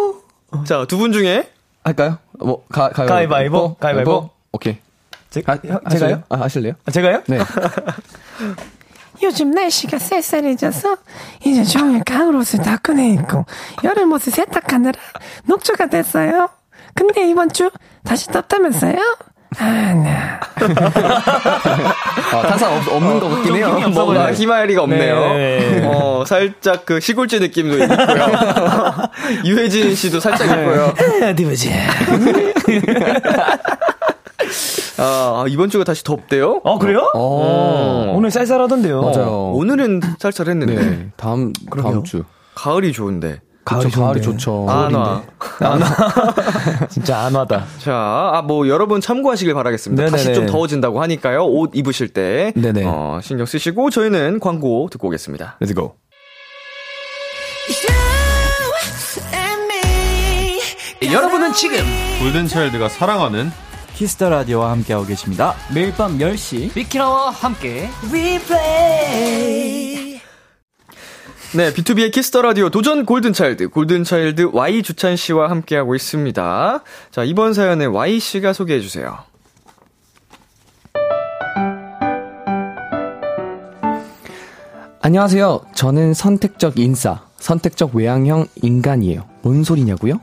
[0.66, 1.48] 자, 두 분 중에
[1.84, 2.18] 할까요?
[2.38, 3.74] 뭐 가, 가요 가위바위보?
[3.76, 4.30] 가위바위보?
[4.52, 4.76] 오케이
[5.30, 5.80] 제, 하, 제가요?
[5.84, 6.22] 하실래요?
[6.28, 6.72] 아 하실래요?
[6.84, 7.22] 아, 제가요?
[7.28, 7.38] 네
[9.22, 10.96] 요즘 날씨가 쌀쌀해져서
[11.44, 13.44] 어제 종일 가을 옷을 다 꺼내 입고
[13.84, 14.98] 여름 옷을 세탁하느라
[15.44, 16.48] 녹초가 됐어요.
[16.94, 17.70] 근데 이번 주
[18.04, 18.96] 다시 덥다면서요?
[19.58, 19.64] 아,
[19.94, 20.38] 나.
[22.32, 24.32] 아, 탄산 없, 없는 것 같긴 해요 뭔가.
[24.32, 25.34] 희마리가 없네요.
[25.34, 25.82] 네.
[25.86, 27.98] 어, 살짝 그 시골지 느낌도 있고요.
[29.44, 30.94] 유해진 씨도 살짝 있고요.
[31.30, 31.68] 어디 보자.
[34.98, 36.60] 아, 이번 주가 다시 덥대요?
[36.62, 37.10] 어, 그래요?
[37.14, 39.00] 어, 오늘 쌀쌀하던데요.
[39.02, 40.74] 맞아요 오늘은 쌀쌀했는데.
[40.74, 42.22] 네 다음 다음 주
[42.54, 43.40] 가을이 좋은데.
[43.70, 44.22] 가을이 그쵸, 가을이.
[44.22, 45.22] 좋죠 안 와.
[46.90, 47.64] 진짜 안 와다.
[47.78, 50.04] 자, 아, 뭐, 여러분 참고하시길 바라겠습니다.
[50.04, 50.16] 네네네.
[50.16, 51.44] 다시 좀 더워진다고 하니까요.
[51.44, 52.52] 옷 입으실 때.
[52.56, 52.84] 네네.
[52.86, 55.58] 어, 신경 쓰시고, 저희는 광고 듣고 오겠습니다.
[55.60, 55.94] Let's go.
[61.02, 61.78] 여러분은 지금
[62.20, 63.50] 골든차일드가 사랑하는
[63.94, 65.54] 키스 더 라디오와 함께하고 계십니다.
[65.74, 67.88] 매일 밤 10시 비키라와 함께
[71.52, 76.82] 네, B2B의 키스터 라디오 도전 골든차일드, 골든차일드 Y 주찬 씨와 함께하고 있습니다.
[77.10, 79.18] 자, 이번 사연에 Y 씨가 소개해 주세요.
[85.02, 85.62] 안녕하세요.
[85.74, 89.26] 저는 선택적 인싸, 선택적 외향형 인간이에요.
[89.42, 90.20] 뭔 소리냐고요?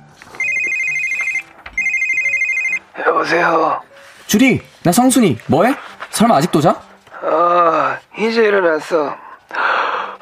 [3.06, 3.82] 여보세요.
[4.28, 5.40] 주리, 나 성순이.
[5.48, 5.76] 뭐해?
[6.12, 6.82] 설마 아직도 자?
[7.22, 9.27] 아, 이제 일어났어.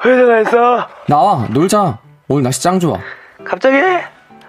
[0.06, 0.88] 회사 가 있어?
[1.08, 1.98] 나와, 놀자.
[2.28, 2.98] 오늘 날씨 짱 좋아.
[3.44, 3.76] 갑자기?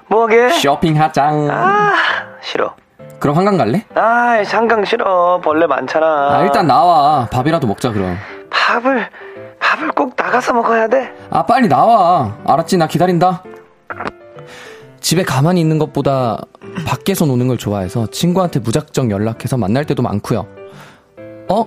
[0.07, 0.49] 뭐하게?
[0.49, 1.23] 쇼핑하자.
[1.51, 1.93] 아,
[2.41, 2.75] 싫어.
[3.19, 3.83] 그럼 한강 갈래?
[3.95, 5.41] 아, 상강 싫어.
[5.43, 6.05] 벌레 많잖아.
[6.37, 7.27] 아, 일단 나와.
[7.31, 8.15] 밥이라도 먹자, 그럼.
[8.49, 9.09] 밥을,
[9.59, 11.13] 밥을 꼭 나가서 먹어야 돼?
[11.31, 12.35] 아, 빨리 나와.
[12.45, 12.77] 알았지?
[12.77, 13.43] 나 기다린다.
[15.01, 16.37] 집에 가만히 있는 것보다
[16.85, 20.45] 밖에서 노는 걸 좋아해서 친구한테 무작정 연락해서 만날 때도 많고요.
[21.49, 21.65] 어?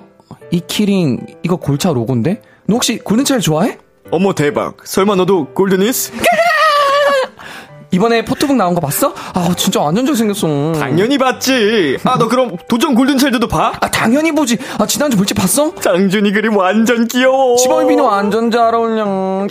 [0.51, 2.43] 이 키링 이거 골차 로고인데?
[2.71, 3.79] 너 혹시 골든차일 좋아해?
[4.13, 4.77] 어머, 대박.
[4.85, 6.13] 설마 너도 골든이스?
[7.91, 9.13] 이번에 포토북 나온 거 봤어?
[9.35, 10.75] 아 진짜 완전 잘생겼어.
[10.79, 11.99] 당연히 봤지.
[12.05, 13.73] 아, 너 그럼 도전 골든차일드도 봐?
[13.81, 14.57] 아 당연히 보지.
[14.79, 15.75] 아 지난주 물집 봤어?
[15.75, 17.57] 장준이 그림 완전 귀여워.
[17.57, 19.49] 지범이비는 완전 잘 어울려.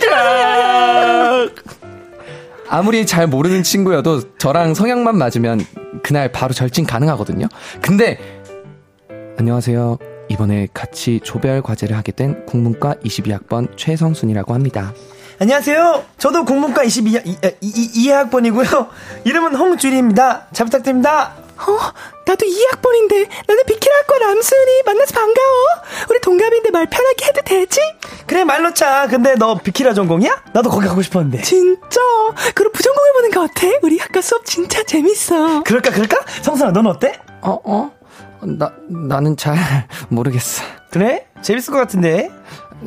[2.70, 5.60] 아무리 잘 모르는 친구여도 저랑 성향만 맞으면
[6.02, 7.48] 그날 바로 절친 가능하거든요.
[7.82, 8.18] 근데
[9.38, 9.98] 안녕하세요.
[10.30, 14.94] 이번에 같이 조별 과제를 하게 된 국문과 22학번 최성순이라고 합니다.
[15.40, 16.04] 안녕하세요.
[16.18, 17.20] 저도 공문과 22,
[17.60, 18.88] 2 학번이고요.
[19.24, 20.46] 이름은 홍주리입니다.
[20.52, 21.32] 잘 부탁드립니다.
[21.56, 21.78] 어,
[22.26, 25.56] 나도 2학번인데 나는 비키라학과 남순이 만나서 반가워.
[26.10, 27.80] 우리 동갑인데 말 편하게 해도 되지?
[28.26, 29.08] 그래 말로 차.
[29.08, 30.44] 근데 너 비키라 전공이야?
[30.52, 31.42] 나도 거기 가고 싶었는데.
[31.42, 32.00] 진짜?
[32.54, 33.78] 그럼 부전공해보는 거 어때?
[33.82, 35.64] 우리 학과 수업 진짜 재밌어.
[35.64, 36.18] 그럴까 그럴까?
[36.42, 37.18] 성순아 넌 어때?
[37.42, 37.90] 어, 어?
[38.42, 39.56] 나, 나는 잘
[40.08, 40.62] 모르겠어.
[40.90, 41.26] 그래?
[41.42, 42.30] 재밌을 것 같은데.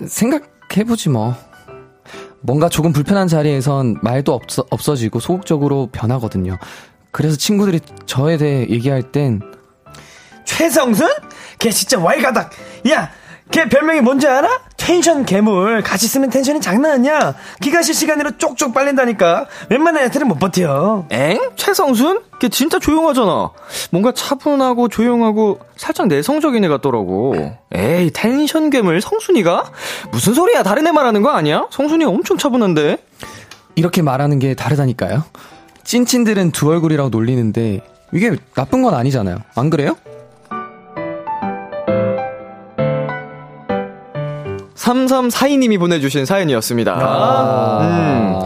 [0.08, 1.36] 생각해보지 뭐.
[2.41, 6.58] 뭔가 조금 불편한 자리에선 말도 없어, 없어지고 소극적으로 변하거든요.
[7.12, 9.41] 그래서 친구들이 저에 대해 얘기할 땐
[10.45, 11.08] 최성순?
[11.60, 12.51] 걔 진짜 왈가닥.
[12.89, 13.10] 야,
[13.52, 14.62] 걔 별명이 뭔지 알아?
[14.78, 15.82] 텐션 괴물.
[15.84, 17.36] 같이 쓰면 텐션이 장난 아니야.
[17.62, 19.46] 기가 실시간으로 쪽쪽 빨린다니까.
[19.70, 21.06] 웬만한 애들은 못 버텨.
[21.12, 21.39] 엥?
[21.56, 22.22] 최성순?
[22.39, 23.52] 걔 진짜 조용하잖아.
[23.91, 27.36] 뭔가 차분하고 조용하고 살짝 내성적인 애 같더라고.
[27.74, 29.72] 에이, 텐션 괴물 성순이가?
[30.12, 30.64] 무슨 소리야?
[30.64, 31.68] 다른 애 말하는 거 아니야?
[31.72, 32.98] 성순이 엄청 차분한데.
[33.76, 35.24] 이렇게 말하는 게 다르다니까요.
[35.84, 37.82] 찐친들은 두 얼굴이라고 놀리는데
[38.14, 39.38] 이게 나쁜 건 아니잖아요.
[39.56, 39.96] 안 그래요?
[44.84, 46.91] 3342님이 보내주신 사연이었습니다.
[46.93, 47.79] 아.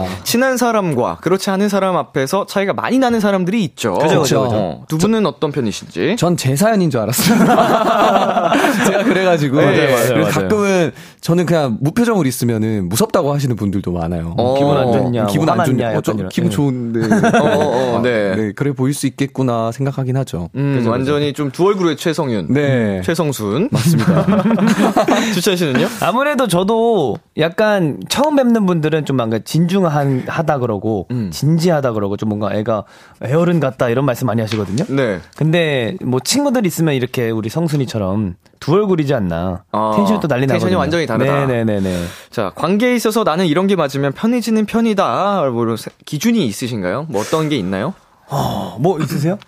[0.06, 3.94] 음, 친한 사람과 그렇지 않은 사람 앞에서 차이가 많이 나는 사람들이 있죠.
[3.94, 4.56] 그죠, 그죠, 그죠.
[4.56, 6.16] 어, 두 분은 어떤 편이신지?
[6.16, 7.36] 전 제 사연인 줄 알았어요.
[8.86, 9.56] 제가 그래가지고.
[9.56, 10.30] 네, 맞아요, 그래서 맞아요.
[10.30, 14.34] 가끔은 저는 그냥 무표정으로 있으면은 무섭다고 하시는 분들도 많아요.
[14.38, 15.98] 어, 기분 안 좋냐, 기분 뭐 안 좋냐.
[15.98, 16.28] 어, 좀.
[16.28, 16.54] 기분 네.
[16.54, 17.00] 좋은데.
[17.38, 18.36] 어, 어, 어, 네.
[18.36, 20.50] 네, 그래 보일 수 있겠구나 생각하긴 하죠.
[20.54, 20.90] 음, 그죠.
[20.90, 22.52] 완전히 좀 두 얼굴의 최성윤.
[22.52, 23.00] 네.
[23.04, 23.70] 최성순.
[23.72, 24.44] 맞습니다.
[25.34, 25.88] 주찬 씨는요?
[26.00, 31.30] 아무래도 저도 약간 처음 뵙는 분들은 좀 뭔가 진중한 하다 그러고 음.
[31.30, 32.84] 진지하다 그러고 좀 뭔가 애가
[33.24, 34.84] 애어른 같다 이런 말씀 많이 하시거든요.
[34.88, 35.20] 네.
[35.36, 39.64] 근데 뭐 친구들 있으면 이렇게 우리 성순이처럼 두 얼굴이지 않나.
[39.72, 40.58] 아, 텐션이 또 난리 나거든요.
[40.58, 41.46] 텐션이 완전히 다르다.
[41.46, 42.04] 네네네네.
[42.30, 45.50] 자, 관계에 있어서 나는 이런 게 맞으면 편해지는 편이다.
[45.50, 47.06] 뭐 기준이 있으신가요?
[47.08, 47.94] 뭐 어떤 게 있나요?
[48.28, 49.38] 어, 뭐 있으세요?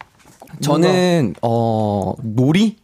[0.61, 2.77] 저는 어 놀이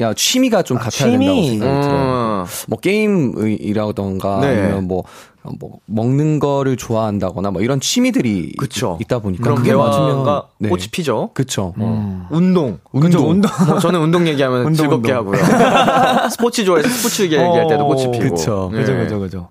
[0.00, 1.26] 야 취미가 좀 같아야 취미.
[1.26, 2.00] 된다고 생각이 들어요.
[2.02, 4.46] 어, 뭐 게임이라던가 네.
[4.48, 5.04] 아니면 뭐,
[5.60, 8.98] 뭐 먹는 거를 좋아한다거나 뭐 이런 취미들이 그쵸.
[9.00, 10.24] 있, 다 보니까 그럼 그게 맞으면
[10.58, 10.68] 네.
[10.68, 11.30] 꽃이 피죠.
[11.34, 11.74] 그쵸.
[12.30, 12.78] 운동.
[12.92, 13.30] 운동.
[13.30, 13.50] 운동.
[13.68, 15.34] 뭐 저는 운동 얘기하면 운동, 즐겁게 운동.
[15.34, 16.28] 하고요.
[16.30, 18.34] 스포츠 좋아해서 스포츠 얘기할 때도 꽃이 피고.
[18.34, 18.78] 네.
[18.80, 19.48] 그죠, 그죠, 그죠.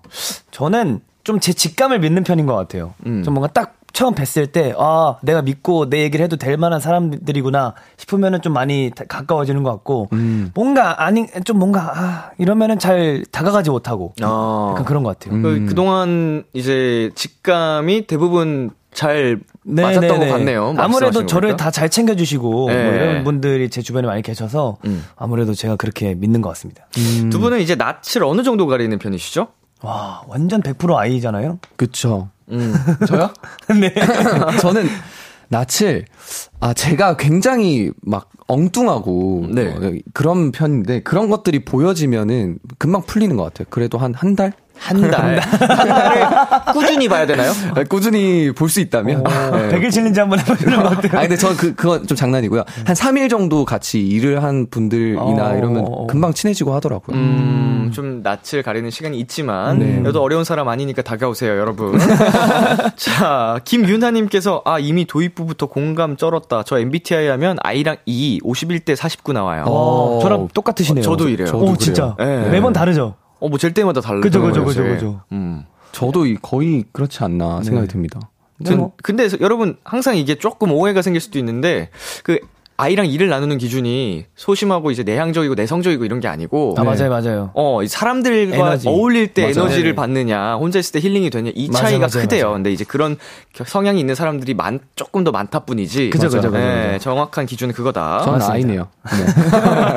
[0.50, 2.92] 저는 좀 제 직감을 믿는 편인 것 같아요.
[3.06, 3.22] 음.
[3.24, 7.74] 좀 뭔가 딱 처음 뵀을 때, 아, 내가 믿고 내 얘기를 해도 될 만한 사람들이구나
[7.96, 10.50] 싶으면은 좀 많이 다- 가까워지는 것 같고, 음.
[10.52, 14.70] 뭔가, 아니, 좀 뭔가, 아, 이러면은 잘 다가가지 못하고, 아.
[14.72, 15.40] 약간 그런 것 같아요.
[15.40, 20.26] 그, 그동안 이제 직감이 대부분 잘 맞았던 네네네.
[20.26, 20.74] 것 같네요.
[20.76, 21.56] 아무래도 저를.
[21.56, 22.84] 다 잘 챙겨주시고, 네.
[22.84, 25.04] 뭐 이런 분들이 제 주변에 많이 계셔서, 음.
[25.14, 26.84] 아무래도 제가 그렇게 믿는 것 같습니다.
[27.30, 29.46] 두 분은 이제 낯을 어느 정도 가리는 편이시죠?
[29.82, 31.58] 와, 완전 100% 아이잖아요?
[31.76, 32.28] 그쵸.
[32.50, 32.74] 음.
[33.06, 33.30] 저요?
[33.80, 33.94] 네.
[34.60, 34.86] 저는
[35.48, 36.04] 낯을
[36.60, 39.68] 아 제가 굉장히 막 엉뚱하고 네.
[39.68, 43.66] 어, 그런 편인데 그런 것들이 보여지면은 금방 풀리는 것 같아요.
[43.70, 44.52] 그래도 한 한 달?
[44.78, 45.38] 한 달.
[45.40, 47.52] 한 달을 꾸준히 봐야 되나요?
[47.74, 49.22] 네, 꾸준히 볼 수 있다면.
[49.22, 49.68] 네.
[49.78, 51.18] 100일 챌린지 한번 해보시는 것 같아요.
[51.18, 52.64] 아 근데 저는 그, 그건 좀 장난이고요.
[52.84, 55.56] 한 3일 정도 같이 일을 한 분들이나 어.
[55.56, 57.16] 이러면 금방 친해지고 하더라고요.
[57.16, 60.00] 음, 좀 낯을 가리는 시간이 있지만, 네.
[60.00, 61.98] 그래도 어려운 사람 아니니까 다가오세요, 여러분.
[62.96, 66.62] 자, 김윤하님께서, 아, 이미 도입부부터 공감 쩔었다.
[66.64, 69.64] 저 MBTI 하면 I랑 E, 51대 49 나와요.
[69.66, 71.02] 어, 저랑 똑같으시네요.
[71.04, 71.48] 저도 이래요.
[71.48, 72.14] 오, 저도 진짜.
[72.16, 72.42] 그래요.
[72.44, 72.50] 네.
[72.50, 73.14] 매번 다르죠?
[73.40, 74.20] 어, 뭐, 잴 때마다 달라요.
[74.20, 75.20] 그죠, 그죠, 그죠, 그죠.
[75.32, 75.64] 음.
[75.92, 78.20] 저도 이- 거의 그렇지 않나 생각이 듭니다.
[78.64, 78.92] 전, 뭐.
[79.02, 81.90] 근데 여러분 항상 이게 조금 오해가 생길 수도 있는데
[82.22, 82.38] 그
[82.76, 87.50] 아이랑 일을 나누는 기준이 소심하고 이제 내향적이고 내성적이고 이런 게 아니고 아, 맞아요, 맞아요.
[87.54, 88.88] 어, 이 사람들과 에너지.
[88.88, 89.66] 어울릴 때 맞아요.
[89.66, 89.94] 에너지를 네.
[89.94, 92.44] 받느냐, 혼자 있을 때 힐링이 되냐, 이 맞아요, 차이가 맞아요, 크대요.
[92.46, 92.54] 맞아요.
[92.54, 93.16] 근데 이제 그런
[93.52, 96.10] 겨- 성향이 있는 사람들이 많, 조금 더 많다 뿐이지.
[96.10, 96.98] 그죠, 그죠, 그죠, 네.
[96.98, 98.22] 정확한 기준은 그거다.
[98.24, 98.54] 저는 맞습니다.
[98.54, 98.88] 아이네요.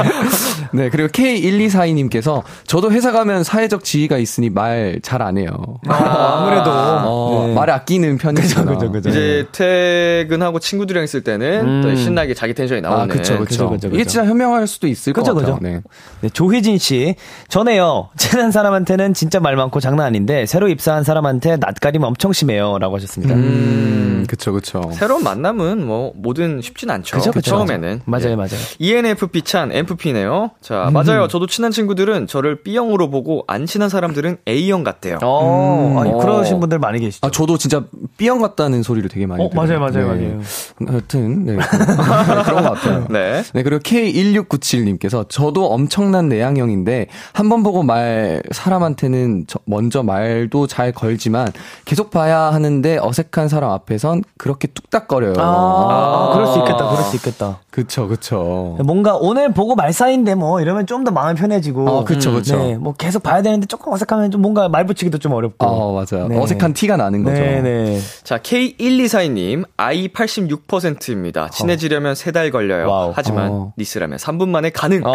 [0.03, 0.66] 네.
[0.73, 5.49] 네, 그리고 K1242님께서 저도 회사 가면 사회적 지위가 있으니 말 잘 안 해요.
[5.87, 6.69] 아, 아무래도.
[6.71, 7.53] 어, 네.
[7.53, 8.65] 말을 아끼는 편이구나.
[8.75, 9.09] 그죠, 그죠.
[9.09, 11.81] 이제 퇴근하고 친구들이랑 있을 때는 음.
[11.81, 13.01] 또 신나게 자기 텐션이 나오네.
[13.03, 13.69] 아, 그쵸, 그쵸.
[13.69, 14.03] 그죠, 이게.
[14.05, 15.55] 진짜 현명할 수도 있을 그죠, 것 같아요.
[15.55, 15.67] 그죠.
[15.67, 15.81] 네.
[16.21, 17.15] 네, 조혜진 씨.
[17.49, 18.09] 전에요.
[18.17, 22.77] 친한 사람한테는 진짜 말 많고 장난 아닌데, 새로 입사한 사람한테 낯가림 엄청 심해요.
[22.79, 23.33] 라고 하셨습니다.
[23.35, 24.81] 음, 그쵸, 그쵸.
[24.93, 27.17] 새로운 만남은 뭐 뭐든 쉽진 않죠.
[27.17, 27.51] 그죠, 그죠.
[27.51, 28.01] 처음에는.
[28.05, 28.35] 맞아요, 예.
[28.35, 28.51] 맞아요.
[28.79, 30.51] ENFP 찬 MFP네요.
[30.61, 30.93] 자, 음.
[30.93, 31.27] 맞아요.
[31.27, 35.19] 저도 친한 친구들은 저를 B형으로 보고 안 친한 사람들은 A형 같대요.
[35.23, 36.17] 어, 아니, 어.
[36.17, 37.25] 그러신 분들 많이 계시죠.
[37.25, 37.83] 아, 저도 진짜
[38.17, 39.79] B형 같다는 소리를 되게 많이 어, 들어요.
[39.79, 40.27] 맞아요, 맞아요, 네.
[40.27, 40.41] 맞아요.
[40.87, 41.55] 하여튼, 네.
[42.45, 43.05] 그런 것 같아요.
[43.09, 43.43] 네.
[43.53, 50.91] 네, 그리고 K1697님께서 저도 엄청난 내향형인데 한 번 보고 말 사람한테는 저- 먼저 말도 잘
[50.91, 51.47] 걸지만
[51.85, 55.35] 계속 봐야 하는데 어색한 사람 앞에선 그렇게 뚝딱거려요.
[55.37, 57.59] 아, 그럴 수 있겠다, 그럴 수 있겠다.
[57.71, 58.77] 그쵸, 그쵸.
[58.83, 61.87] 뭔가 오늘 보고 말 사이인데 뭐 이러면 좀 더 마음이 편해지고.
[61.87, 62.57] 어, 그쵸, 그쵸.
[62.57, 65.65] 네, 뭐 계속 봐야 되는데 조금 어색하면 좀 뭔가 말 붙이기도 좀 어렵고.
[65.65, 66.27] 어, 맞아요.
[66.27, 66.37] 네.
[66.39, 67.39] 어색한 티가 나는 거죠.
[67.41, 67.99] 네, 네.
[68.23, 71.49] 자, K1242님, I 86%입니다.
[71.49, 72.89] 친해지려면 세달 걸려요.
[72.89, 73.11] wow.
[73.15, 73.73] 하지만 어.
[73.77, 75.01] 니스라면 3분 만에 가능.
[75.05, 75.13] 어,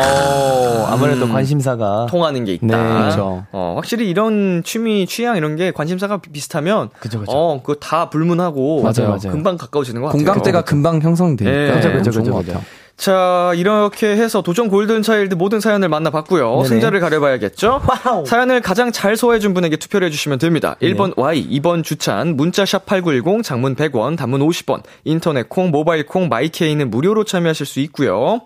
[0.88, 2.06] 아무래도 관심사가.
[2.08, 2.66] 통하는 게 있다.
[2.66, 3.44] 네, 그렇죠.
[3.52, 7.32] 어, 확실히 이런 취미, 취향 이런 게 관심사가 비- 비슷하면 그죠, 그죠.
[7.32, 9.30] 어, 그거 다 불문하고 맞아요, 맞아요.
[9.32, 10.24] 금방 가까워지는 것 같아요.
[10.24, 11.56] 공감대가 금방 형성되니까.
[11.56, 11.72] 네.
[11.74, 12.60] 그죠, 그죠, 좋은 그죠, 것 그죠.
[13.02, 16.58] 자, 이렇게 해서 도전 골든 차일드 모든 사연을 만나봤고요.
[16.58, 16.68] 네네.
[16.68, 17.82] 승자를 가려봐야겠죠?
[17.84, 18.24] wow.
[18.24, 20.76] 사연을 가장 잘 소화해준 분에게 투표를 해주시면 됩니다.
[20.80, 20.94] 네.
[20.94, 26.52] 1번 Y, 2번 주찬, 문자샵 8910, 장문 100원, 단문 50원, 인터넷 콩, 모바일 콩, 마이
[26.52, 28.42] K는 무료로 참여하실 수 있고요.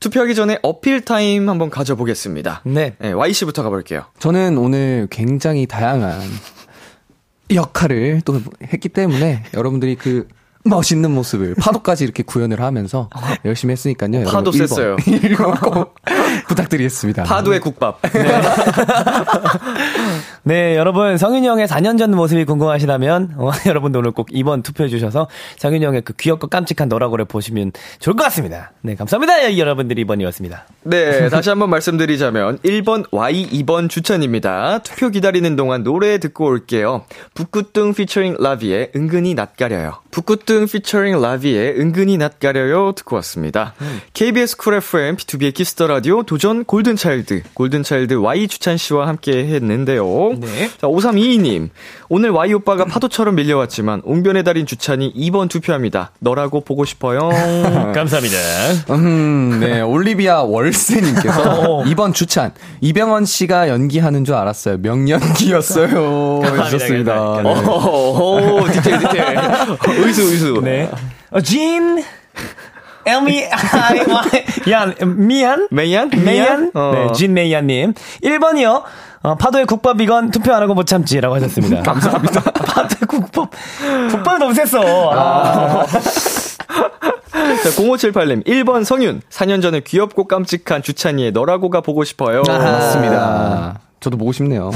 [0.00, 2.62] 투표하기 전에 어필 타임 한번 가져보겠습니다.
[2.64, 2.94] 네.
[2.98, 4.04] 네, Y씨부터 가볼게요.
[4.18, 6.22] 저는 오늘 굉장히 다양한
[7.52, 8.40] 역할을 또
[8.72, 10.26] 했기 때문에 여러분들이 그
[10.64, 13.08] 멋있는 모습을 파도까지 이렇게 구현을 하면서
[13.44, 14.24] 열심히 했으니까요.
[14.24, 14.96] 파도 여러분 셌어요.
[16.30, 17.24] 1번 꼭 부탁드리겠습니다.
[17.24, 18.00] 파도의 국밥.
[20.42, 25.28] 네, 여러분, 성윤이 형의 4년 전 모습이 궁금하시다면, 어, 여러분도 오늘 꼭 2번 투표해 주셔서
[25.58, 28.72] 성윤이 형의 그 귀엽고 깜찍한 너라고를 보시면 좋을 것 같습니다.
[28.80, 29.56] 네, 감사합니다.
[29.58, 30.60] 여러분들이 2번이었습니다.
[30.84, 34.78] 네, 다시 한번 말씀드리자면 1번 Y, 2번 주찬입니다.
[34.78, 37.04] 투표 기다리는 동안 노래 듣고 올게요.
[37.34, 39.98] 북구뚱 피처링 라비의 은근히 낯가려요.
[40.10, 43.74] 북구뚱 피처링 라비의 은근히 낯가려요 듣고 왔습니다.
[44.14, 50.04] KBS 쿨 FM, B2B의 키스터 라디오 도전 골든차일드, 골든차일드 Y 주찬 씨와 함께 했는데요.
[50.38, 50.68] 네.
[50.80, 51.70] 자, 5322님.
[52.08, 56.10] 오늘 Y 오빠가 파도처럼 밀려왔지만 웅변의 달인 주찬이 2번 투표합니다.
[56.18, 57.28] 너라고 보고 싶어요.
[57.94, 58.36] 감사합니다.
[58.90, 59.80] 음, 네.
[59.80, 64.78] 올리비아 월세님께서 이번 주찬 이병헌 씨가 연기하는 줄 알았어요.
[64.78, 66.42] 명연기였어요.
[66.44, 67.14] 해주셨습니다.
[67.14, 67.70] 감사합니다.
[67.70, 69.38] 오, 오, 디테일, 디테일.
[70.06, 70.60] 의수, 의수.
[70.62, 70.90] 네.
[71.30, 72.02] 어, 진,
[73.16, 75.68] 와이, 얀, 미안?
[75.70, 76.10] 메이안?
[76.10, 76.70] 메이안?
[76.74, 76.92] 어.
[76.94, 77.94] 네, 진 메이안님.
[78.22, 78.82] 1번이요.
[79.22, 81.82] 어, 파도의 국밥 이건 투표 안 하고 못 참지라고 하셨습니다.
[81.92, 82.40] 감사합니다.
[82.52, 83.50] 파도의 국밥.
[84.10, 85.12] 국밥이 너무 셌어.
[85.12, 85.86] 아.
[87.62, 88.46] 자, 0578님.
[88.46, 89.22] 1번 성윤.
[89.28, 92.42] 4년 전에 귀엽고 깜찍한 주찬이의 너라고가 보고 싶어요.
[92.46, 93.80] 맞습니다.
[94.00, 94.70] 저도 보고 싶네요.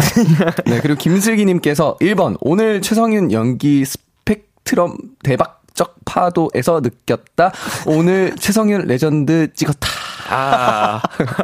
[0.66, 7.52] 네, 그리고 김슬기님께서 1번, 오늘 최성윤 연기 스펙트럼 대박 적 파도에서 느꼈다.
[7.86, 9.88] 오늘 최성윤 레전드 찍었다.
[10.30, 11.02] 아,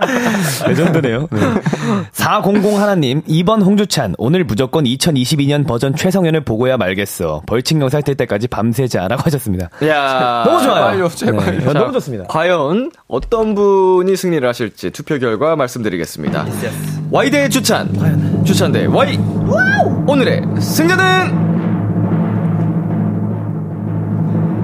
[0.66, 1.28] 레전드네요.
[2.12, 4.14] 400 하나님, 2번 홍주찬.
[4.16, 7.42] 오늘 무조건 2022년 버전 최성현을 보고야 말겠어.
[7.46, 9.68] 벌칙 영상 뜰 때까지 밤새자라고 하셨습니다.
[9.86, 10.44] 야.
[10.46, 11.08] 너무 좋아요.
[11.08, 11.58] 제발요, 제발요.
[11.60, 12.24] 네, 너무 좋습니다.
[12.28, 16.46] 과연 어떤 분이 승리를 하실지 투표 결과 말씀드리겠습니다.
[17.10, 18.44] Y 대 주찬.
[18.44, 19.18] 주찬 대 Y.
[20.06, 21.69] 오늘의 승자는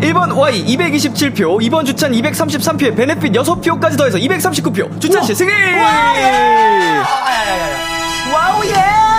[0.01, 5.01] 1번 Y 227표, 2번 주찬 233표에 benefit 6표까지 더해서 239표.
[5.01, 5.53] 주찬 씨 승리!
[8.32, 9.15] wow yeah!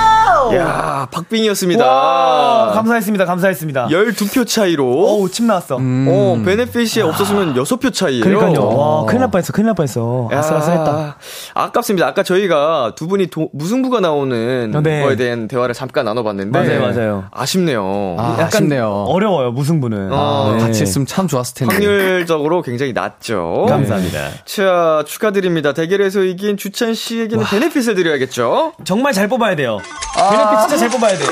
[0.55, 1.85] 야, 박빙이었습니다.
[1.85, 3.25] 와, 감사했습니다.
[3.25, 3.87] 감사했습니다.
[3.87, 4.85] 12표 차이로.
[4.85, 5.75] 어우, 침 나왔어.
[5.79, 8.23] 어, benefit이 없었으면 6표 차이에요.
[8.23, 8.67] 그러니까요.
[8.67, 9.53] 와, 큰일 날 뻔했어.
[9.53, 10.29] 큰일 날 뻔했어.
[10.31, 11.17] 야, 아슬아슬했다.
[11.53, 12.07] 아깝습니다.
[12.07, 15.03] 아까 저희가 두 분이 도, 무승부가 나오는 네.
[15.03, 17.23] 거에 대한 대화를 잠깐 나눠봤는데 맞아요, 맞아요.
[17.31, 18.15] 아쉽네요.
[18.19, 19.05] 아, 약간 아쉽네요.
[19.07, 20.09] 어려워요, 무승부는.
[20.11, 20.59] 어, 네.
[20.63, 21.73] 같이 했으면 참 좋았을 텐데.
[21.75, 23.65] 확률적으로 굉장히 낮죠.
[23.69, 24.29] 감사합니다.
[24.45, 25.73] 자, 축하드립니다.
[25.73, 28.73] 대결에서 이긴 주찬 씨에게는 베네핏을 드려야겠죠?
[28.83, 29.79] 정말 잘 뽑아야 돼요.
[30.17, 31.25] 베네핏 진짜 잘 뽑아야 돼.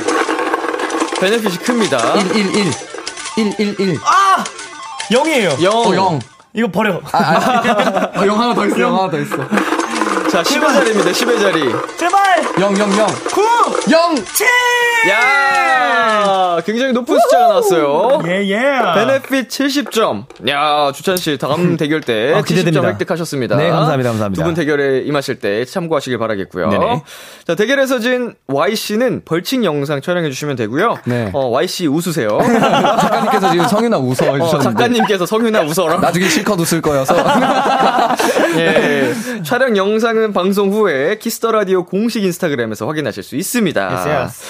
[1.19, 2.13] 베네핏이 큽니다.
[2.13, 2.71] 111.
[3.35, 3.99] 111.
[4.03, 4.43] 아!
[5.11, 5.61] 0이에요.
[5.61, 5.73] 0.
[5.73, 6.19] 어, 0.
[6.53, 7.01] 이거 버려.
[7.11, 9.35] 아, 아, 어, 0 하나 더 있어, 0 하나 더 있어.
[10.35, 11.11] 자, 10의 자리입니다.
[11.11, 11.61] 10의 자리.
[11.97, 12.43] 제발!
[12.59, 13.07] 0, 0, 0.
[13.33, 13.41] 9!
[13.89, 14.15] 0!
[15.09, 18.19] 야 굉장히 높은 숫자가 나왔어요.
[18.25, 18.57] 예, 예.
[18.95, 20.25] 베네핏 70점.
[20.49, 22.87] 야, 주찬 씨 다음 대결 때 아, 70점 기대됩니다.
[22.89, 23.55] 획득하셨습니다.
[23.55, 24.41] 네, 감사합니다, 감사합니다.
[24.41, 26.69] 두 분 대결에 임하실 때 참고하시길 바라겠고요.
[26.69, 27.03] 네네.
[27.47, 30.97] 자, 대결에서 진 Y 씨는 벌칙 영상 촬영해 주시면 되고요.
[31.05, 31.29] 네.
[31.33, 32.27] 어, Y 씨 웃으세요.
[33.01, 34.63] 작가님께서 지금 성윤아 웃어 어, 해주셨는데.
[34.63, 35.97] 작가님께서 성윤아 웃어라.
[35.99, 37.15] 나중에 실컷 웃을 거여서.
[38.57, 39.13] 예.
[39.43, 43.81] 촬영 영상 은 방송 후에 Kiss the Radio 공식 인스타그램에서 확인하실 수 있습니다.
[43.95, 44.43] Yes, yes.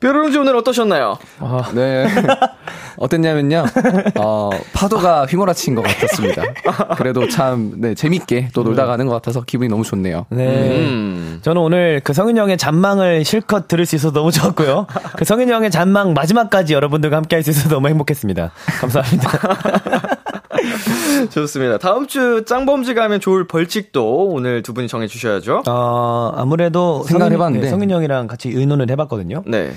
[0.00, 1.16] 뾰로롱즈 오늘 어떠셨나요?
[1.74, 2.06] 네.
[2.98, 3.64] 어땠냐면요.
[4.16, 6.42] 어, 파도가 휘몰아친 것 같았습니다.
[6.96, 10.26] 그래도 참, 네, 재밌게 또 놀다 가는 것 같아서 기분이 너무 좋네요.
[10.28, 10.78] 네.
[10.80, 11.38] 음.
[11.42, 14.86] 저는 오늘 그 성윤 형의 잔망을 실컷 들을 수 있어서 너무 좋았고요.
[15.16, 18.52] 그 성윤 형의 잔망 마지막까지 여러분들과 함께 할 수 있어서 너무 행복했습니다.
[18.80, 19.30] 감사합니다.
[21.30, 21.78] 좋습니다.
[21.78, 25.62] 다음 주 짱범지가 하면 좋을 벌칙도 오늘 두 분이 정해 주셔야죠.
[25.68, 27.70] 어, 아무래도 생각을 성윤- 해봤는데.
[27.70, 29.42] 네, 형이랑 같이 의논을 해 봤거든요.
[29.46, 29.72] 네.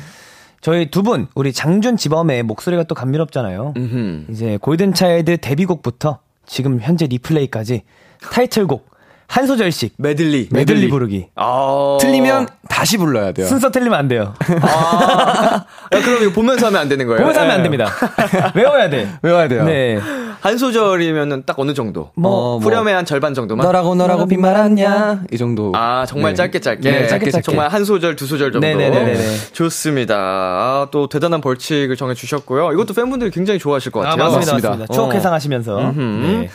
[0.62, 3.74] 저희 두 분, 우리 장준 지범의 목소리가 또 감미롭잖아요.
[3.78, 4.26] 음흠.
[4.32, 7.84] 이제 골든차일드 데뷔곡부터 지금 현재 리플레이까지
[8.32, 8.90] 타이틀곡
[9.28, 10.48] 한 소절씩 메들리.
[10.52, 11.28] 메들리 부르기.
[11.36, 11.98] 아.
[12.00, 13.46] 틀리면 다시 불러야 돼요.
[13.46, 14.34] 순서 틀리면 안 돼요.
[14.62, 15.66] 아.
[15.94, 17.20] 야, 그럼 이거 보면서 하면 안 되는 거예요?
[17.20, 17.64] 보면서 하면 안 네.
[17.64, 17.92] 됩니다.
[18.56, 19.10] 외워야 돼.
[19.22, 19.66] 외워야 돼요.
[19.66, 20.00] 네.
[20.40, 22.12] 한 소절이면은 딱 어느 정도?
[22.16, 22.58] 뭐, 뭐.
[22.60, 23.66] 후렴의 한 절반 정도만?
[23.66, 25.24] 너라고 너라고 빈말 않냐?
[25.32, 25.74] 이 정도.
[25.76, 26.36] 아, 정말 네.
[26.38, 26.90] 짧게 짧게.
[26.90, 27.42] 네, 짧게 짧게.
[27.44, 28.66] 정말 한 소절, 두 소절 정도.
[28.66, 29.38] 네네네네네.
[29.52, 30.16] 좋습니다.
[30.16, 32.72] 아, 또 대단한 벌칙을 정해 주셨고요.
[32.72, 34.16] 이것도 팬분들이 굉장히 좋아하실 것 같아요.
[34.18, 34.38] 맞습니다.
[34.54, 34.70] 맞습니다.
[34.70, 34.94] 맞습니다.
[34.94, 35.14] 추억 어.
[35.14, 35.80] 회상하시면서.
[35.80, 36.00] 음흠.
[36.42, 36.50] 네.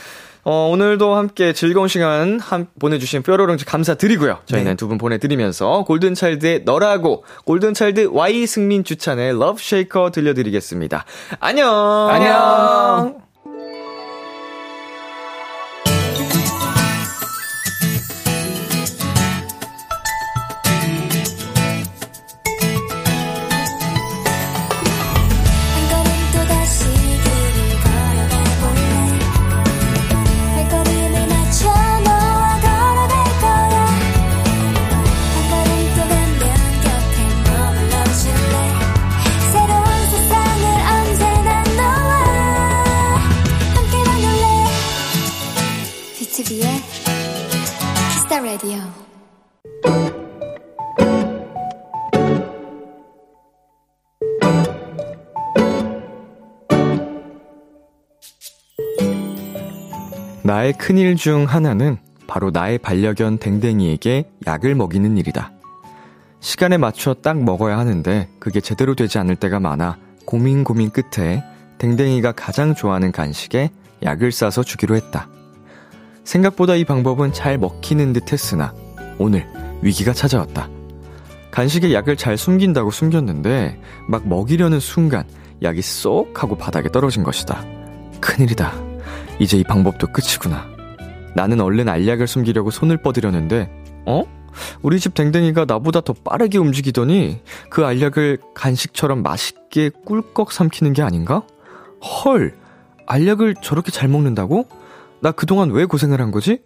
[0.44, 4.40] 어, 오늘도 함께 즐거운 시간 한, 보내주신 뾰로롱즈 감사드리고요.
[4.46, 4.76] 저희는 네.
[4.76, 11.04] 두분 보내드리면서 골든차일드의 너라고, 골든차일드 Y 승민 주찬의 Love Shaker 들려드리겠습니다.
[11.38, 11.68] 안녕!
[12.10, 13.31] 안녕!
[60.72, 65.52] 큰일 중 하나는 바로 나의 반려견 댕댕이에게 약을 먹이는 일이다.
[66.40, 71.42] 시간에 맞춰 딱 먹어야 하는데 그게 제대로 되지 않을 때가 많아 고민 고민 끝에
[71.78, 73.70] 댕댕이가 가장 좋아하는 간식에
[74.02, 75.28] 약을 싸서 주기로 했다.
[76.24, 78.74] 생각보다 이 방법은 잘 먹히는 듯 했으나
[79.18, 79.46] 오늘
[79.82, 80.68] 위기가 찾아왔다.
[81.50, 85.24] 간식에 약을 잘 숨긴다고 숨겼는데 막 먹이려는 순간
[85.62, 87.64] 약이 쏙 하고 바닥에 떨어진 것이다.
[88.20, 88.91] 큰일이다.
[89.42, 90.68] 이제 이 방법도 끝이구나.
[91.34, 93.68] 나는 얼른 알약을 숨기려고 손을 뻗으려는데,
[94.06, 94.22] 어?
[94.82, 101.42] 우리 집 댕댕이가 나보다 더 빠르게 움직이더니 그 알약을 간식처럼 맛있게 꿀꺽 삼키는 게 아닌가?
[102.00, 102.54] 헐,
[103.06, 104.68] 알약을 저렇게 잘 먹는다고?
[105.20, 106.60] 나 그동안 왜 고생을 한 거지?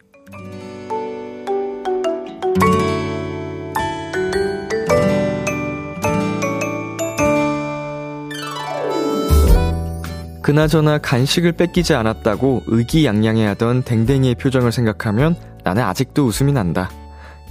[10.46, 15.34] 그나저나 간식을 뺏기지 않았다고 의기양양해하던 댕댕이의 표정을 생각하면
[15.64, 16.88] 나는 아직도 웃음이 난다.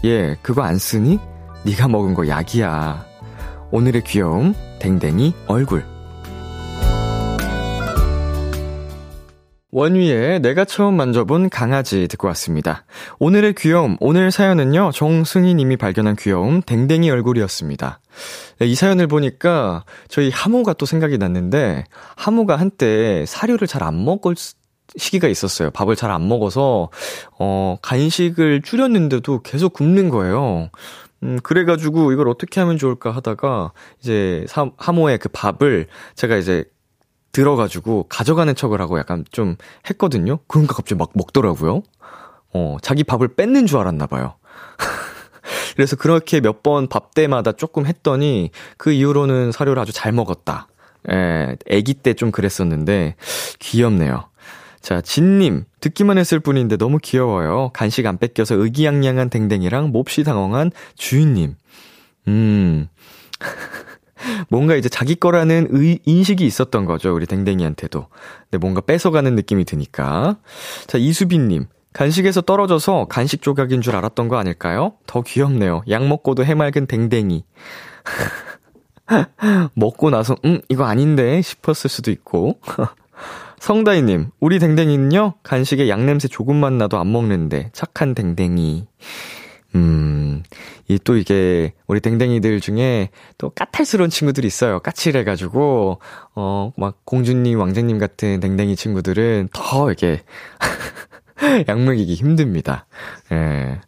[0.06, 1.20] 얘 그거 안 쓰니?
[1.66, 3.06] 네가 먹은 거 약이야.
[3.72, 5.95] 오늘의 귀여움 댕댕이 얼굴.
[9.76, 12.86] 원위에 내가 처음 만져본 강아지 듣고 왔습니다.
[13.20, 18.00] 오늘의 귀여움, 오늘 사연은요, 정승희님이 발견한 귀여움, 댕댕이 얼굴이었습니다.
[18.60, 21.84] 네, 이 사연을 보니까 저희 하모가 또 생각이 났는데,
[22.16, 24.36] 하모가 한때 사료를 잘 안 먹을
[24.96, 25.72] 시기가 있었어요.
[25.72, 26.90] 밥을 잘 안 먹어서,
[27.38, 30.70] 어, 간식을 줄였는데도 계속 굶는 거예요.
[31.24, 36.64] 음, 그래가지고 이걸 어떻게 하면 좋을까 하다가 이제 사, 하모의 그 밥을 제가 이제
[37.36, 39.58] 들어가지고 가져가는 척을 하고 약간 좀
[39.90, 40.40] 했거든요.
[40.48, 41.84] 그러니까 갑자기 막 먹더라고요.
[42.54, 44.36] 어, 자기 밥을 뺏는 줄 알았나 봐요.
[45.76, 50.68] 그래서 그렇게 몇 번 밥 때마다 조금 했더니 그 이후로는 사료를 아주 잘 먹었다.
[51.12, 53.16] 예, 아기 때 좀 그랬었는데
[53.60, 54.30] 귀엽네요.
[54.80, 57.72] 자, 진님, 듣기만 했을 뿐인데 너무 귀여워요.
[57.74, 61.56] 간식 안 뺏겨서 의기양양한 댕댕이랑 몹시 당황한 주인님.
[62.30, 62.88] 음.
[64.50, 68.08] 뭔가 이제 자기 거라는 의, 인식이 있었던 거죠, 우리 댕댕이한테도.
[68.44, 70.38] 근데 뭔가 뺏어가는 느낌이 드니까.
[70.88, 71.68] 자, 이수빈님.
[71.94, 74.94] 간식에서 떨어져서 간식 조각인 줄 알았던 거 아닐까요?
[75.08, 75.84] 더 귀엽네요.
[75.90, 77.46] 약 먹고도 해맑은 댕댕이.
[79.76, 82.60] 먹고 나서, 음, 이거 아닌데 싶었을 수도 있고.
[83.60, 88.88] 성다희님, 우리 댕댕이는요, 간식에 양 냄새 조금만 나도 안 먹는데, 착한 댕댕이.
[89.76, 90.44] 음,
[90.88, 94.80] 이 또 이게, 우리 댕댕이들 중에 또 까탈스러운 친구들이 있어요.
[94.80, 96.00] 까칠해가지고,
[96.36, 100.24] 어, 막 공주님, 왕자님 같은 댕댕이 친구들은 더 이게,
[101.68, 102.86] 약 먹이기 힘듭니다.
[103.32, 103.82] 예.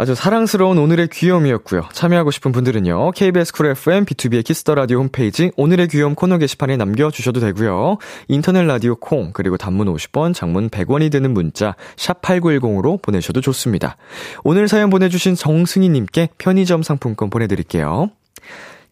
[0.00, 1.88] 아주 사랑스러운 오늘의 귀여움이었고요.
[1.92, 3.10] 참여하고 싶은 분들은요.
[3.10, 7.98] KBS 쿨 FM B2B의 키스터 라디오 홈페이지 오늘의 귀여움 코너 게시판에 남겨 주셔도 되고요.
[8.28, 13.96] 인터넷 라디오 콩 그리고 단문 50원, 장문 100원이 드는 문자 샵 8910으로 보내셔도 좋습니다.
[14.44, 18.12] 오늘 사연 보내 주신 정승희 님께 편의점 상품권 보내 드릴게요.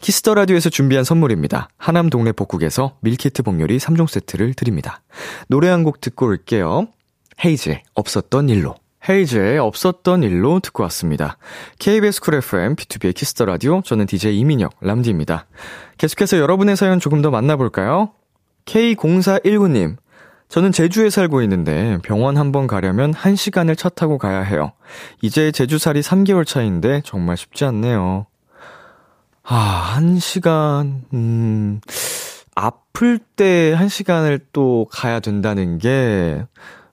[0.01, 1.69] Kiss the Radio에서 준비한 선물입니다.
[1.79, 5.03] 하남 동네 복국에서 밀키트 복요리 3종 세트를 드립니다.
[5.47, 6.89] 노래 한 곡 듣고 올게요.
[7.45, 8.75] 헤이즈의 없었던 일로.
[9.09, 11.39] 헤이즈의 없었던 일로 듣고 왔습니다.
[11.79, 15.47] KBS 쿨 FM, B2B의 키스터 라디오, 저는 DJ 이민혁, 람디입니다.
[15.99, 18.11] 계속해서 여러분의 사연 조금 더 만나볼까요?
[18.65, 19.97] K0419님,
[20.49, 24.73] 저는 제주에 살고 있는데 병원 한번 가려면 1시간을 차 타고 가야 해요.
[25.23, 28.27] 이제 제주살이 3개월 차인데 정말 쉽지 않네요.
[29.43, 31.81] 아, 1시간, 음,
[32.57, 36.45] 아플 때 1시간을 또 가야 된다는 게,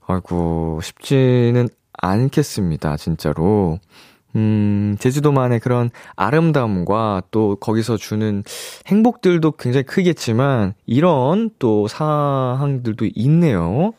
[0.06, 3.80] 아이고, 쉽지는 않겠습니다, 진짜로.
[4.36, 8.44] 음, 제주도만의 그런 아름다움과 또 거기서 주는
[8.88, 13.94] 행복들도 굉장히 크겠지만, 이런 또 사항들도 있네요.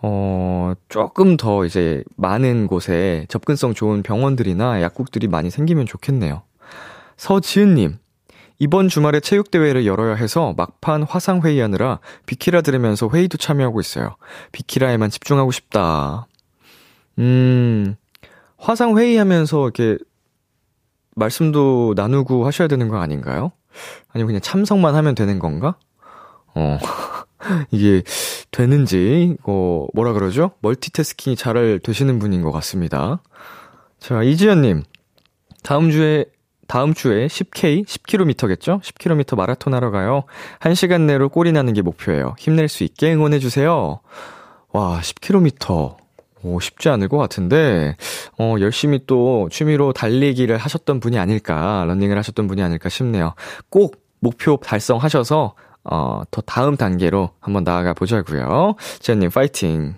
[0.00, 6.42] 어, 조금 더 이제 많은 곳에 접근성 좋은 병원들이나 약국들이 많이 생기면 좋겠네요.
[7.16, 7.98] 서지은님,
[8.58, 14.16] 이번 주말에 체육대회를 열어야 해서 막판 화상회의하느라 비키라 들으면서 회의도 참여하고 있어요.
[14.52, 16.26] 비키라에만 집중하고 싶다.
[17.18, 17.96] 음,
[18.56, 19.98] 화상 회의하면서 이렇게
[21.14, 23.52] 말씀도 나누고 하셔야 되는 거 아닌가요?
[24.12, 25.76] 아니면 그냥 참석만 하면 되는 건가?
[26.54, 26.78] 어,
[27.70, 28.02] 이게
[28.50, 30.52] 되는지, 어, 뭐라 그러죠?
[30.60, 33.22] 멀티태스킹이 잘 되시는 분인 것 같습니다.
[33.98, 34.82] 자, 이지연님.
[35.62, 36.26] 다음 주에
[36.66, 38.80] 다음 주에 10K, 10km겠죠?
[38.80, 40.24] 10km 마라톤 하러 가요.
[40.60, 42.34] 1시간 내로 꼴이 나는 게 목표예요.
[42.38, 44.00] 힘낼 수 있게 응원해주세요.
[44.70, 46.01] 와, 10km.
[46.42, 47.96] 오, 쉽지 않을 것 같은데,
[48.38, 53.34] 어, 열심히 또 취미로 달리기를 하셨던 분이 아닐까, 런닝을 하셨던 분이 아닐까 싶네요.
[53.70, 59.94] 꼭 목표 달성하셔서, 어, 더 다음 단계로 한번 나아가 보자고요 지연님, 파이팅!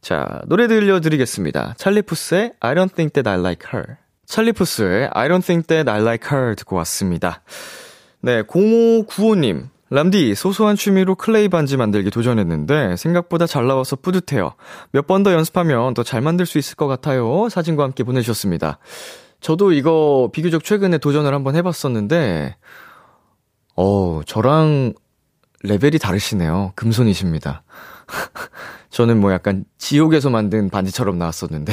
[0.00, 1.74] 자, 노래 들려드리겠습니다.
[1.78, 3.96] 찰리푸스의 I don't think that I like her.
[4.26, 7.42] 찰리푸스의 I don't think that I like her 듣고 왔습니다.
[8.20, 9.73] 네, 0595님.
[9.94, 14.54] 람디, 소소한 취미로 클레이 반지 만들기 도전했는데 생각보다 잘 나와서 뿌듯해요.
[14.90, 17.48] 몇 번 더 연습하면 더 잘 만들 수 있을 것 같아요.
[17.48, 18.78] 사진과 함께 보내주셨습니다.
[19.40, 22.56] 저도 이거 비교적 최근에 도전을 한번 해봤었는데,
[23.76, 24.94] 어, 저랑
[25.62, 26.72] 레벨이 다르시네요.
[26.74, 27.62] 금손이십니다.
[28.90, 31.72] 저는 뭐 약간 지옥에서 만든 반지처럼 나왔었는데.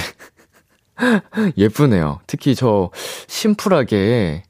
[1.58, 2.20] 예쁘네요.
[2.28, 2.92] 특히 저
[3.28, 4.44] 심플하게,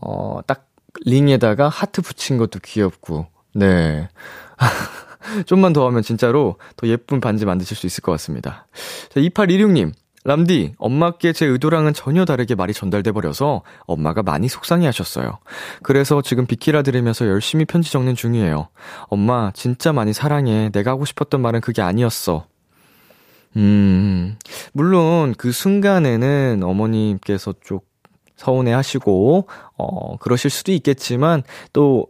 [0.00, 0.67] 어, 딱
[1.04, 4.08] 링에다가 하트 붙인 것도 귀엽고, 네.
[5.46, 8.66] 좀만 더 하면 진짜로 더 예쁜 반지 만드실 수 있을 것 같습니다.
[9.10, 9.92] 자, 2816님.
[10.24, 15.38] 람디, 엄마께 제 의도랑은 전혀 다르게 말이 전달돼 버려서 엄마가 많이 속상해 하셨어요.
[15.82, 18.68] 그래서 지금 비키라 들으면서 열심히 편지 적는 중이에요.
[19.04, 20.70] 엄마, 진짜 많이 사랑해.
[20.70, 22.46] 내가 하고 싶었던 말은 그게 아니었어.
[23.56, 24.36] 음,
[24.72, 27.78] 물론 그 순간에는 어머님께서 좀
[28.38, 31.42] 서운해 하시고, 어, 그러실 수도 있겠지만,
[31.74, 32.06] 또,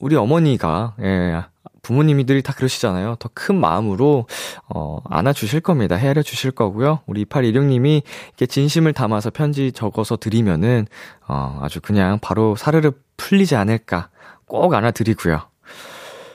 [0.00, 1.42] 우리 어머니가, 예,
[1.82, 3.16] 부모님들이 다 그러시잖아요.
[3.18, 4.26] 더 큰 마음으로,
[4.74, 5.96] 어, 안아주실 겁니다.
[5.96, 7.00] 헤아려 주실 거고요.
[7.06, 10.86] 우리 2816님이 이렇게 진심을 담아서 편지 적어서 드리면은,
[11.28, 14.08] 어, 아주 그냥 바로 사르르 풀리지 않을까.
[14.46, 15.40] 꼭 안아드리고요.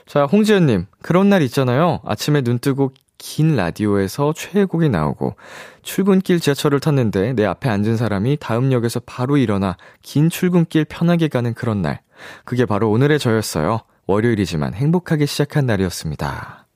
[0.06, 2.00] 자, 홍지연님, 그런 날 있잖아요.
[2.04, 5.36] 아침에 눈 뜨고 긴 라디오에서 최애곡이 나오고
[5.82, 11.52] 출근길 지하철을 탔는데 내 앞에 앉은 사람이 다음 역에서 바로 일어나 긴 출근길 편하게 가는
[11.52, 12.00] 그런 날.
[12.46, 13.80] 그게 바로 오늘의 저였어요.
[14.06, 16.66] 월요일이지만 행복하게 시작한 날이었습니다.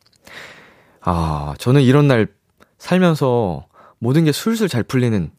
[1.01, 2.29] 아, 저는 이런 날
[2.77, 3.67] 살면서
[3.99, 5.31] 모든 게 술술 잘 풀리는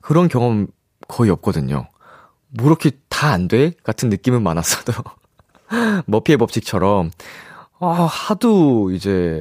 [0.00, 0.66] 그런 경험
[1.06, 1.88] 거의 없거든요.
[2.48, 3.72] 뭐 이렇게 다 안 돼?
[3.84, 4.92] 같은 느낌은 많았어도.
[6.06, 7.10] 머피의 법칙처럼,
[7.78, 9.40] 아, 하도 이제,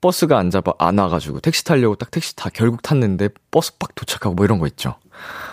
[0.00, 4.34] 버스가 안 잡아, 안 와가지고, 택시 타려고 딱 택시 다 결국 탔는데, 버스 빡 도착하고
[4.34, 4.96] 뭐 이런 거 있죠.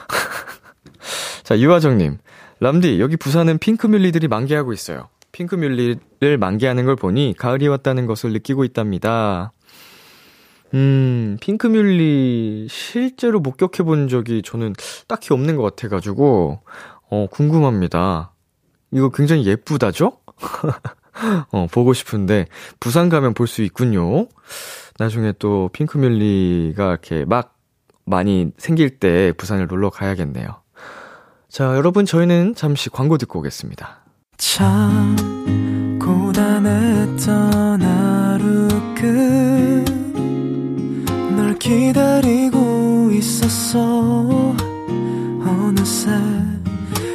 [1.43, 2.17] 자, 유화정님.
[2.59, 5.09] 람디, 여기 부산은 핑크뮬리들이 만개하고 있어요.
[5.31, 9.51] 핑크뮬리를 만개하는 걸 보니 가을이 왔다는 것을 느끼고 있답니다.
[10.73, 14.73] 음, 핑크뮬리 실제로 목격해 본 적이 저는
[15.07, 16.61] 딱히 없는 것 같아가지고,
[17.09, 18.33] 어, 궁금합니다.
[18.91, 20.19] 이거 굉장히 예쁘다죠?
[21.51, 22.47] 어, 보고 싶은데,
[22.80, 24.28] 부산 가면 볼 수 있군요.
[24.97, 27.55] 나중에 또 핑크뮬리가 이렇게 막
[28.05, 30.47] 많이 생길 때 부산을 놀러 가야겠네요.
[31.49, 33.99] 자, 여러분, 저희는 잠시 광고 듣고 오겠습니다.
[34.38, 35.16] 참
[35.99, 38.68] 고단했던 하루
[41.26, 44.53] 끝널 기다리고 있었어
[45.45, 46.11] 어느새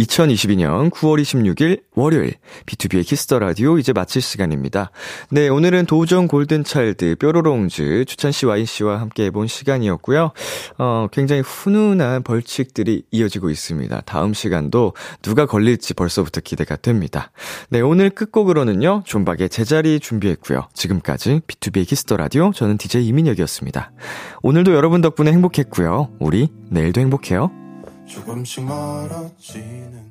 [0.00, 2.34] 2022년 9월 26일 월요일
[2.66, 4.90] B2B의 키스터 라디오 이제 마칠 시간입니다.
[5.30, 10.32] 네, 오늘은 도전 골든 차일드 뾰로롱즈 주찬 씨, 와이 씨와 함께 해본 시간이었고요.
[10.78, 14.00] 어, 굉장히 훈훈한 벌칙들이 이어지고 있습니다.
[14.02, 17.30] 다음 시간도 누가 걸릴지 벌써부터 기대가 됩니다.
[17.68, 19.02] 네, 오늘 끝곡으로는요.
[19.04, 20.68] 존박의 제자리 준비했고요.
[20.74, 23.92] 지금까지 B2B의 키스터 라디오 저는 DJ 이민혁이었습니다.
[24.42, 26.10] 오늘도 여러분 덕분에 행복했고요.
[26.18, 27.50] 우리 내일도 행복해요.
[28.10, 30.09] 조금씩 멀어지는